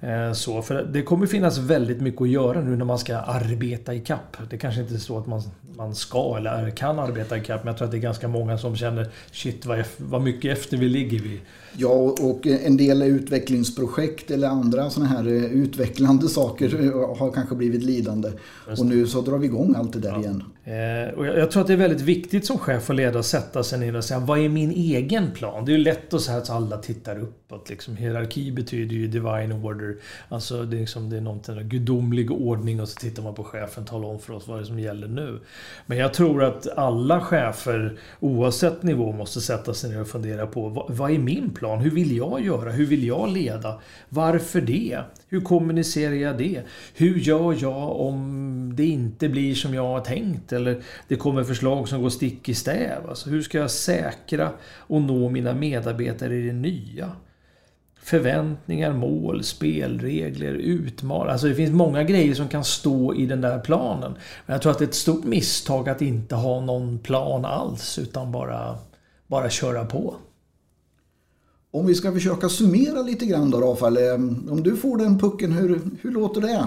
Eh, 0.00 0.32
så, 0.32 0.62
för 0.62 0.82
det 0.92 1.02
kommer 1.02 1.26
finnas 1.26 1.58
väldigt 1.58 2.00
mycket 2.00 2.22
att 2.22 2.28
göra 2.28 2.60
nu 2.60 2.76
när 2.76 2.84
man 2.84 2.98
ska 2.98 3.16
arbeta 3.16 3.94
i 3.94 4.00
kapp. 4.00 4.36
Det 4.50 4.58
kanske 4.58 4.80
inte 4.80 4.94
är 4.94 4.98
så 4.98 5.18
att 5.18 5.26
man, 5.26 5.42
man 5.76 5.94
ska 5.94 6.36
eller 6.36 6.70
kan 6.70 6.98
arbeta 6.98 7.36
i 7.36 7.40
kapp, 7.40 7.64
men 7.64 7.70
jag 7.70 7.78
tror 7.78 7.86
att 7.86 7.92
det 7.92 7.98
är 7.98 8.00
ganska 8.00 8.28
många 8.28 8.58
som 8.58 8.76
känner 8.76 9.08
shit 9.32 9.66
vad, 9.66 9.84
vad 9.96 10.22
mycket 10.22 10.58
efter 10.58 10.76
vi 10.76 10.88
ligger 10.88 11.18
vi. 11.18 11.40
Ja, 11.76 11.88
och 12.20 12.46
en 12.46 12.76
del 12.76 13.02
utvecklingsprojekt 13.02 14.30
eller 14.30 14.48
andra 14.48 14.90
sådana 14.90 15.10
här 15.10 15.26
eh, 15.26 15.44
utvecklande 15.44 16.28
saker 16.28 16.84
eh, 16.84 17.18
har 17.18 17.32
kanske 17.32 17.54
blivit 17.54 17.82
lidande. 17.82 18.30
Och 18.78 18.86
nu 18.86 19.06
så 19.06 19.20
drar 19.20 19.38
vi 19.38 19.46
igång 19.46 19.74
allt 19.78 19.92
det 19.92 19.98
där 19.98 20.10
ja. 20.10 20.20
igen. 20.20 20.42
och 21.16 21.26
jag, 21.26 21.50
tror 21.50 21.60
att 21.60 21.66
det 21.66 21.72
är 21.72 21.76
väldigt 21.76 22.00
viktigt 22.00 22.46
som 22.46 22.58
chef 22.58 22.88
och 22.88 22.94
ledare 22.94 23.18
att 23.18 23.26
sätta 23.26 23.62
sig 23.62 23.78
ner 23.78 23.96
och 23.96 24.04
säga 24.04 24.20
vad 24.20 24.38
är 24.38 24.48
min 24.48 24.70
egen 24.70 25.30
plan? 25.30 25.64
Det 25.64 25.72
är 25.72 25.76
ju 25.76 25.84
lätt 25.84 26.14
att 26.14 26.22
säga 26.22 26.38
att 26.38 26.50
alla 26.50 26.76
tittar 26.76 27.18
uppåt. 27.18 27.70
Liksom. 27.70 27.96
Hierarki 27.96 28.52
betyder 28.52 28.94
ju 28.94 29.06
divine 29.06 29.52
order 29.52 29.87
order. 29.88 30.02
Alltså 30.28 30.62
det 30.64 30.76
är, 30.76 30.80
liksom, 30.80 31.10
det 31.10 31.16
är 31.16 31.20
någon 31.20 31.68
gudomlig 31.68 32.30
ordning 32.30 32.80
och 32.80 32.88
så 32.88 33.00
tittar 33.00 33.22
man 33.22 33.34
på 33.34 33.44
chefen 33.44 33.82
och 33.82 33.90
talar 33.90 34.08
om 34.08 34.18
för 34.18 34.32
oss 34.32 34.48
vad 34.48 34.58
det 34.58 34.62
är 34.62 34.64
som 34.64 34.80
gäller 34.80 35.08
nu. 35.08 35.40
Men 35.86 35.98
jag 35.98 36.14
tror 36.14 36.44
att 36.44 36.78
alla 36.78 37.20
chefer 37.20 37.98
oavsett 38.20 38.82
nivå 38.82 39.12
måste 39.12 39.40
sätta 39.40 39.74
sig 39.74 39.90
ner 39.90 40.00
och 40.00 40.08
fundera 40.08 40.46
på 40.46 40.68
vad, 40.68 40.96
vad 40.96 41.10
är 41.10 41.18
min 41.18 41.50
plan? 41.50 41.78
Hur 41.78 41.90
vill 41.90 42.16
jag 42.16 42.40
göra? 42.40 42.70
Hur 42.70 42.86
vill 42.86 43.06
jag 43.06 43.28
leda? 43.28 43.80
Varför 44.08 44.60
det? 44.60 44.98
Hur 45.28 45.40
kommunicerar 45.40 46.14
jag 46.14 46.38
det? 46.38 46.62
Hur 46.94 47.18
gör 47.18 47.56
jag 47.60 48.00
om 48.00 48.72
det 48.76 48.86
inte 48.86 49.28
blir 49.28 49.54
som 49.54 49.74
jag 49.74 49.86
har 49.86 50.00
tänkt? 50.00 50.52
Eller 50.52 50.82
det 51.08 51.16
kommer 51.16 51.44
förslag 51.44 51.88
som 51.88 52.02
går 52.02 52.10
stick 52.10 52.48
i 52.48 52.54
stäv? 52.54 53.08
Alltså 53.08 53.30
hur 53.30 53.42
ska 53.42 53.58
jag 53.58 53.70
säkra 53.70 54.50
och 54.76 55.02
nå 55.02 55.28
mina 55.28 55.54
medarbetare 55.54 56.36
i 56.36 56.46
det 56.46 56.52
nya? 56.52 57.12
Förväntningar, 58.02 58.92
mål, 58.92 59.44
spelregler, 59.44 60.54
utmaningar. 60.54 61.32
Alltså 61.32 61.46
det 61.46 61.54
finns 61.54 61.72
många 61.72 62.02
grejer 62.02 62.34
som 62.34 62.48
kan 62.48 62.64
stå 62.64 63.14
i 63.14 63.26
den 63.26 63.40
där 63.40 63.58
planen. 63.58 64.14
Men 64.46 64.54
jag 64.54 64.62
tror 64.62 64.72
att 64.72 64.78
det 64.78 64.84
är 64.84 64.88
ett 64.88 64.94
stort 64.94 65.24
misstag 65.24 65.88
att 65.88 66.02
inte 66.02 66.34
ha 66.34 66.60
någon 66.60 66.98
plan 66.98 67.44
alls 67.44 67.98
utan 67.98 68.32
bara, 68.32 68.78
bara 69.26 69.50
köra 69.50 69.84
på. 69.84 70.14
Om 71.70 71.86
vi 71.86 71.94
ska 71.94 72.12
försöka 72.12 72.48
summera 72.48 73.02
lite 73.02 73.26
grann 73.26 73.50
då 73.50 73.60
Rafael. 73.60 73.96
Eh, 73.96 74.14
om 74.52 74.62
du 74.62 74.76
får 74.76 74.98
den 74.98 75.18
pucken, 75.18 75.52
hur, 75.52 75.80
hur 76.02 76.10
låter 76.10 76.40
det? 76.40 76.66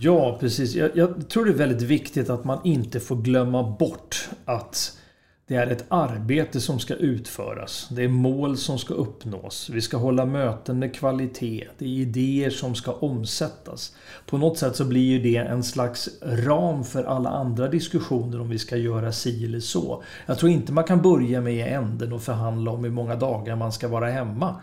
Ja, 0.00 0.36
precis. 0.40 0.74
Jag, 0.74 0.90
jag 0.94 1.28
tror 1.28 1.44
det 1.44 1.50
är 1.50 1.56
väldigt 1.56 1.82
viktigt 1.82 2.30
att 2.30 2.44
man 2.44 2.58
inte 2.64 3.00
får 3.00 3.16
glömma 3.16 3.76
bort 3.78 4.28
att 4.44 4.98
det 5.46 5.54
är 5.54 5.66
ett 5.66 5.84
arbete 5.88 6.60
som 6.60 6.78
ska 6.78 6.94
utföras. 6.94 7.88
Det 7.90 8.02
är 8.02 8.08
mål 8.08 8.56
som 8.56 8.78
ska 8.78 8.94
uppnås. 8.94 9.70
Vi 9.72 9.80
ska 9.80 9.96
hålla 9.96 10.26
möten 10.26 10.78
med 10.78 10.94
kvalitet. 10.94 11.68
Det 11.78 11.84
är 11.84 11.88
idéer 11.88 12.50
som 12.50 12.74
ska 12.74 12.92
omsättas. 12.92 13.94
På 14.26 14.38
något 14.38 14.58
sätt 14.58 14.76
så 14.76 14.84
blir 14.84 15.22
det 15.22 15.36
en 15.36 15.64
slags 15.64 16.08
ram 16.22 16.84
för 16.84 17.04
alla 17.04 17.30
andra 17.30 17.68
diskussioner 17.68 18.40
om 18.40 18.48
vi 18.48 18.58
ska 18.58 18.76
göra 18.76 19.12
si 19.12 19.44
eller 19.44 19.60
så. 19.60 20.02
Jag 20.26 20.38
tror 20.38 20.52
inte 20.52 20.72
man 20.72 20.84
kan 20.84 21.02
börja 21.02 21.40
med 21.40 21.54
i 21.54 21.60
änden 21.60 22.12
och 22.12 22.22
förhandla 22.22 22.70
om 22.70 22.84
hur 22.84 22.90
många 22.90 23.16
dagar 23.16 23.56
man 23.56 23.72
ska 23.72 23.88
vara 23.88 24.10
hemma. 24.10 24.54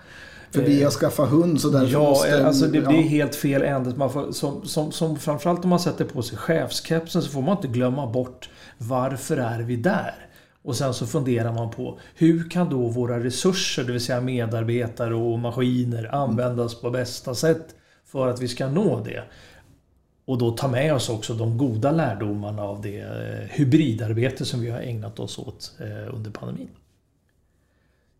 För 0.51 0.61
vi 0.61 0.83
har 0.83 0.91
skaffat 0.91 1.29
hund 1.29 1.61
så 1.61 1.69
därför 1.69 1.93
ja, 1.93 2.09
måste... 2.09 2.47
Alltså 2.47 2.65
det, 2.65 2.77
ja, 2.77 2.89
det 2.89 2.97
är 2.97 3.01
helt 3.09 3.35
fel 3.35 3.61
ände. 3.61 3.95
Man 3.95 4.09
får, 4.09 4.31
som, 4.31 4.65
som, 4.65 4.91
som, 4.91 5.19
framförallt 5.19 5.63
om 5.63 5.69
man 5.69 5.79
sätter 5.79 6.05
på 6.05 6.21
sig 6.21 6.37
chefskepsen 6.37 7.21
så 7.21 7.29
får 7.29 7.41
man 7.41 7.57
inte 7.57 7.67
glömma 7.67 8.07
bort 8.07 8.49
varför 8.77 9.37
är 9.37 9.59
vi 9.59 9.75
där? 9.75 10.30
Och 10.63 10.75
sen 10.75 10.93
så 10.93 11.07
funderar 11.07 11.53
man 11.53 11.71
på 11.71 11.99
hur 12.15 12.49
kan 12.49 12.69
då 12.69 12.87
våra 12.87 13.23
resurser, 13.23 13.83
det 13.83 13.91
vill 13.91 14.01
säga 14.01 14.21
medarbetare 14.21 15.15
och 15.15 15.39
maskiner, 15.39 16.15
användas 16.15 16.81
på 16.81 16.89
bästa 16.89 17.35
sätt 17.35 17.75
för 18.05 18.27
att 18.27 18.41
vi 18.41 18.47
ska 18.47 18.67
nå 18.67 19.03
det. 19.03 19.23
Och 20.25 20.37
då 20.37 20.51
ta 20.51 20.67
med 20.67 20.93
oss 20.93 21.09
också 21.09 21.33
de 21.33 21.57
goda 21.57 21.91
lärdomarna 21.91 22.63
av 22.63 22.81
det 22.81 22.99
eh, 22.99 23.49
hybridarbete 23.49 24.45
som 24.45 24.61
vi 24.61 24.69
har 24.69 24.79
ägnat 24.79 25.19
oss 25.19 25.39
åt 25.39 25.73
eh, 25.79 26.15
under 26.15 26.31
pandemin. 26.31 26.69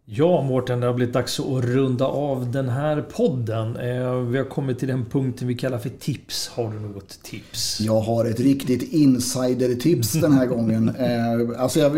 Ja, 0.05 0.41
Mårten, 0.41 0.79
det 0.79 0.87
har 0.87 0.93
blivit 0.93 1.13
dags 1.13 1.39
att 1.39 1.63
runda 1.63 2.05
av 2.05 2.51
den 2.51 2.69
här 2.69 3.01
podden. 3.01 3.75
Eh, 3.75 4.15
vi 4.15 4.37
har 4.37 4.49
kommit 4.49 4.79
till 4.79 4.87
den 4.87 5.05
punkten 5.05 5.47
vi 5.47 5.55
kallar 5.55 5.77
för 5.77 5.89
tips. 5.89 6.47
Har 6.47 6.71
du 6.73 6.79
något 6.79 7.23
tips? 7.23 7.81
Jag 7.81 8.01
har 8.01 8.25
ett 8.25 8.39
riktigt 8.39 8.93
insider-tips 8.93 10.11
den 10.21 10.31
här 10.31 10.45
gången. 10.45 10.89
Eh, 10.89 11.61
alltså 11.61 11.79
jag, 11.79 11.93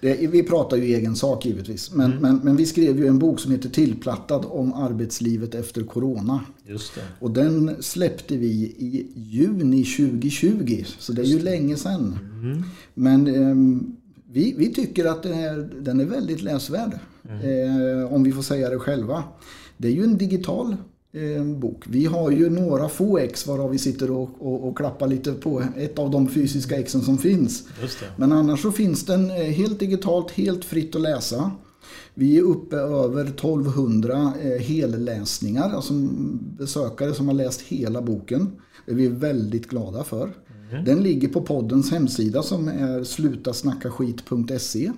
det, 0.00 0.30
vi 0.30 0.42
pratar 0.42 0.76
ju 0.76 0.94
egen 0.94 1.16
sak 1.16 1.46
givetvis. 1.46 1.94
Men, 1.94 2.10
mm. 2.10 2.22
men, 2.22 2.40
men, 2.44 2.56
vi 2.56 2.66
skrev 2.66 2.98
ju 2.98 3.06
en 3.06 3.18
bok 3.18 3.40
som 3.40 3.52
heter 3.52 3.68
Tillplattad 3.68 4.44
om 4.44 4.72
arbetslivet 4.72 5.54
efter 5.54 5.82
Corona. 5.82 6.40
Just 6.66 6.94
det. 6.94 7.02
Och 7.18 7.30
den 7.30 7.76
släppte 7.80 8.36
vi 8.36 8.46
i 8.78 9.06
juni 9.14 9.84
2020. 9.84 10.84
Så 10.98 11.12
det 11.12 11.22
är 11.22 11.26
ju 11.26 11.38
länge 11.38 11.76
sedan. 11.76 12.18
Mm. 12.42 12.62
Men 12.94 13.28
um, 13.28 13.96
vi, 14.32 14.54
vi 14.58 14.74
tycker 14.74 15.04
att 15.04 15.22
den 15.22 15.32
är, 15.32 15.56
den 15.80 16.00
är 16.00 16.04
väldigt 16.04 16.42
läsvärd. 16.42 16.98
Mm. 17.28 18.00
Eh, 18.02 18.12
om 18.12 18.22
vi 18.22 18.32
får 18.32 18.42
säga 18.42 18.70
det 18.70 18.78
själva. 18.78 19.24
Det 19.76 19.88
är 19.88 19.92
ju 19.92 20.04
en 20.04 20.18
digital 20.18 20.76
eh, 21.12 21.44
bok. 21.44 21.84
Vi 21.88 22.04
har 22.04 22.30
ju 22.30 22.50
några 22.50 22.88
få 22.88 23.18
ex 23.18 23.46
varav 23.46 23.70
vi 23.70 23.78
sitter 23.78 24.10
och, 24.10 24.30
och, 24.38 24.68
och, 24.68 24.76
klappar 24.76 25.06
lite 25.06 25.32
på 25.32 25.62
ett 25.76 25.98
av 25.98 26.10
de 26.10 26.28
fysiska 26.28 26.78
exen 26.78 27.02
som 27.02 27.18
finns. 27.18 27.64
Men 28.16 28.32
annars 28.32 28.62
så 28.62 28.72
finns 28.72 29.06
den 29.06 29.30
eh, 29.30 29.36
helt 29.36 29.80
digitalt, 29.80 30.30
helt 30.30 30.64
fritt 30.64 30.96
att 30.96 31.02
läsa. 31.02 31.50
Vi 32.14 32.38
är 32.38 32.42
uppe 32.42 32.76
över 32.76 33.24
1200 33.24 34.32
eh, 34.42 34.62
helläsningar, 34.62 35.74
alltså 35.74 35.92
besökare 36.58 37.14
som 37.14 37.28
har 37.28 37.34
läst 37.34 37.60
hela 37.60 38.02
boken. 38.02 38.50
Det 38.86 38.92
är 38.92 38.96
vi 38.96 39.08
väldigt 39.08 39.68
glada 39.68 40.04
för. 40.04 40.30
Mm. 40.70 40.84
Den 40.84 41.02
ligger 41.02 41.28
på 41.28 41.42
poddens 41.42 41.90
hemsida 41.90 42.42
som 42.42 42.68
är 42.68 43.04
slutasnackaskit.se. 43.04 44.92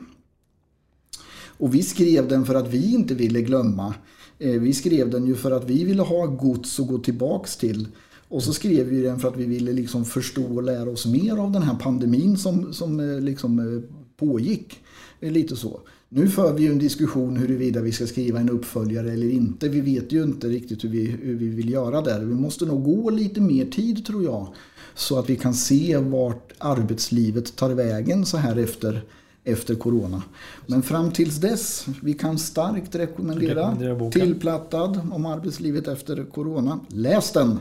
Och 1.45 1.75
vi 1.75 1.83
skrev 1.83 2.29
den 2.29 2.47
för 2.47 2.55
att 2.55 2.69
vi 2.69 2.95
inte 2.95 3.15
ville 3.15 3.43
glömma. 3.43 3.95
Eh, 4.39 4.61
vi 4.61 4.75
skrev 4.75 5.11
den 5.11 5.27
ju 5.27 5.35
för 5.35 5.51
att 5.51 5.71
vi 5.71 5.85
ville 5.85 6.03
ha 6.03 6.27
gods 6.27 6.81
att 6.81 6.89
gå 6.89 6.99
tillbaks 6.99 7.57
till. 7.57 7.89
Och 8.29 8.43
så 8.43 8.53
skrev 8.53 8.87
vi 8.87 9.03
den 9.03 9.19
för 9.19 9.29
att 9.29 9.37
vi 9.37 9.45
ville 9.45 9.73
liksom 9.73 10.05
förstå 10.05 10.45
och 10.45 10.63
lära 10.63 10.91
oss 10.91 11.07
mer 11.07 11.37
av 11.37 11.53
den 11.53 11.63
här 11.63 11.75
pandemin 11.75 12.37
som, 12.37 12.73
som 12.73 13.01
eh, 13.01 13.21
liksom 13.21 13.59
eh, 13.59 13.83
pågick. 14.17 14.81
Lite 15.21 15.57
så. 15.57 15.81
Nu 16.15 16.29
för 16.29 16.53
vi 16.53 16.63
ju 16.63 16.73
en 16.73 16.79
diskussion 16.79 17.37
huruvida 17.37 17.81
vi 17.81 17.93
ska 17.93 18.07
skriva 18.07 18.41
en 18.41 18.51
uppföljare 18.51 19.13
eller 19.13 19.31
inte. 19.31 19.69
Vi 19.69 19.81
vet 19.81 20.13
ju 20.13 20.23
inte 20.23 20.49
riktigt 20.49 20.85
hur 20.85 20.89
vi, 20.89 21.07
hur 21.07 21.37
vi 21.37 21.49
vill 21.49 21.71
göra 21.71 22.01
där. 22.01 22.21
Vi 22.21 22.35
måste 22.35 22.67
nog 22.67 22.85
gå 22.85 23.11
lite 23.11 23.41
mer 23.41 23.67
tid 23.67 24.07
tror 24.07 24.25
jag 24.25 24.47
så 24.95 25.19
att 25.19 25.31
vi 25.31 25.37
kan 25.37 25.55
se 25.55 25.97
vart 25.97 26.53
arbetslivet 26.59 27.57
tar 27.57 27.71
vägen 27.71 28.27
så 28.27 28.37
här 28.37 28.57
efter, 28.57 29.05
efter 29.45 29.75
Corona. 29.75 30.23
Men 30.67 30.83
fram 30.83 31.11
tills 31.11 31.37
dess, 31.37 31.87
vi 32.03 32.15
kan 32.15 32.39
starkt 32.39 32.95
rekommendera, 32.95 33.71
rekommendera 33.71 34.11
Tillplattad 34.11 35.01
om 35.13 35.27
arbetslivet 35.27 35.89
efter 35.89 36.25
Corona. 36.25 36.81
Läs 36.89 37.33
den! 37.33 37.59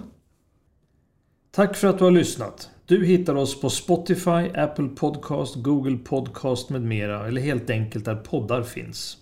Tack 1.52 1.78
för 1.78 1.88
att 1.88 1.98
du 1.98 2.04
har 2.04 2.12
lyssnat. 2.12 2.70
Du 2.92 3.06
hittar 3.06 3.36
oss 3.36 3.62
på 3.62 3.70
Spotify, 3.70 4.50
Apple 4.56 4.88
Podcast, 4.88 5.56
Google 5.56 5.98
Podcast 5.98 6.70
med 6.70 6.82
mera 6.82 7.28
eller 7.28 7.42
helt 7.42 7.70
enkelt 7.70 8.06
där 8.06 8.16
poddar 8.16 8.64
finns. 8.64 9.18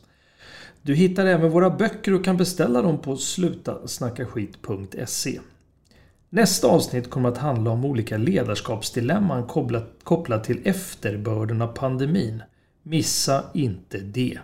Du 0.82 0.96
hittar 0.96 1.26
även 1.26 1.52
våra 1.52 1.70
böcker 1.70 2.14
och 2.14 2.26
kan 2.26 2.38
beställa 2.38 2.82
dem 2.82 3.02
på 3.02 3.18
slutasnackaskit.se. 3.18 5.40
Nästa 6.30 6.68
avsnitt 6.68 7.10
kommer 7.10 7.30
att 7.30 7.38
handla 7.38 7.72
om 7.72 7.86
olika 7.86 8.18
ledarskapsdilemman 8.18 9.48
kopplat, 9.48 9.90
kopplat 10.04 10.44
till 10.44 10.62
efterbörden 10.64 11.62
av 11.62 11.68
pandemin. 11.68 12.44
Missa 12.84 13.44
inte 13.54 13.98
det. 13.98 14.40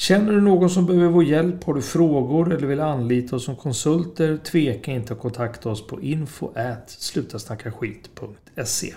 Känner 0.00 0.32
du 0.32 0.40
någon 0.40 0.70
som 0.70 0.86
behöver 0.86 1.08
vår 1.08 1.24
hjälp, 1.24 1.64
har 1.64 1.74
du 1.74 1.82
frågor 1.82 2.52
eller 2.52 2.66
vill 2.66 2.80
anlita 2.80 3.36
oss 3.36 3.44
som 3.44 3.56
konsulter, 3.56 4.36
tveka 4.36 4.92
inte 4.92 5.12
att 5.12 5.20
kontakta 5.20 5.70
oss 5.70 5.86
på 5.86 6.00
info 6.00 6.50
slutasnackaskit.se 6.86 8.94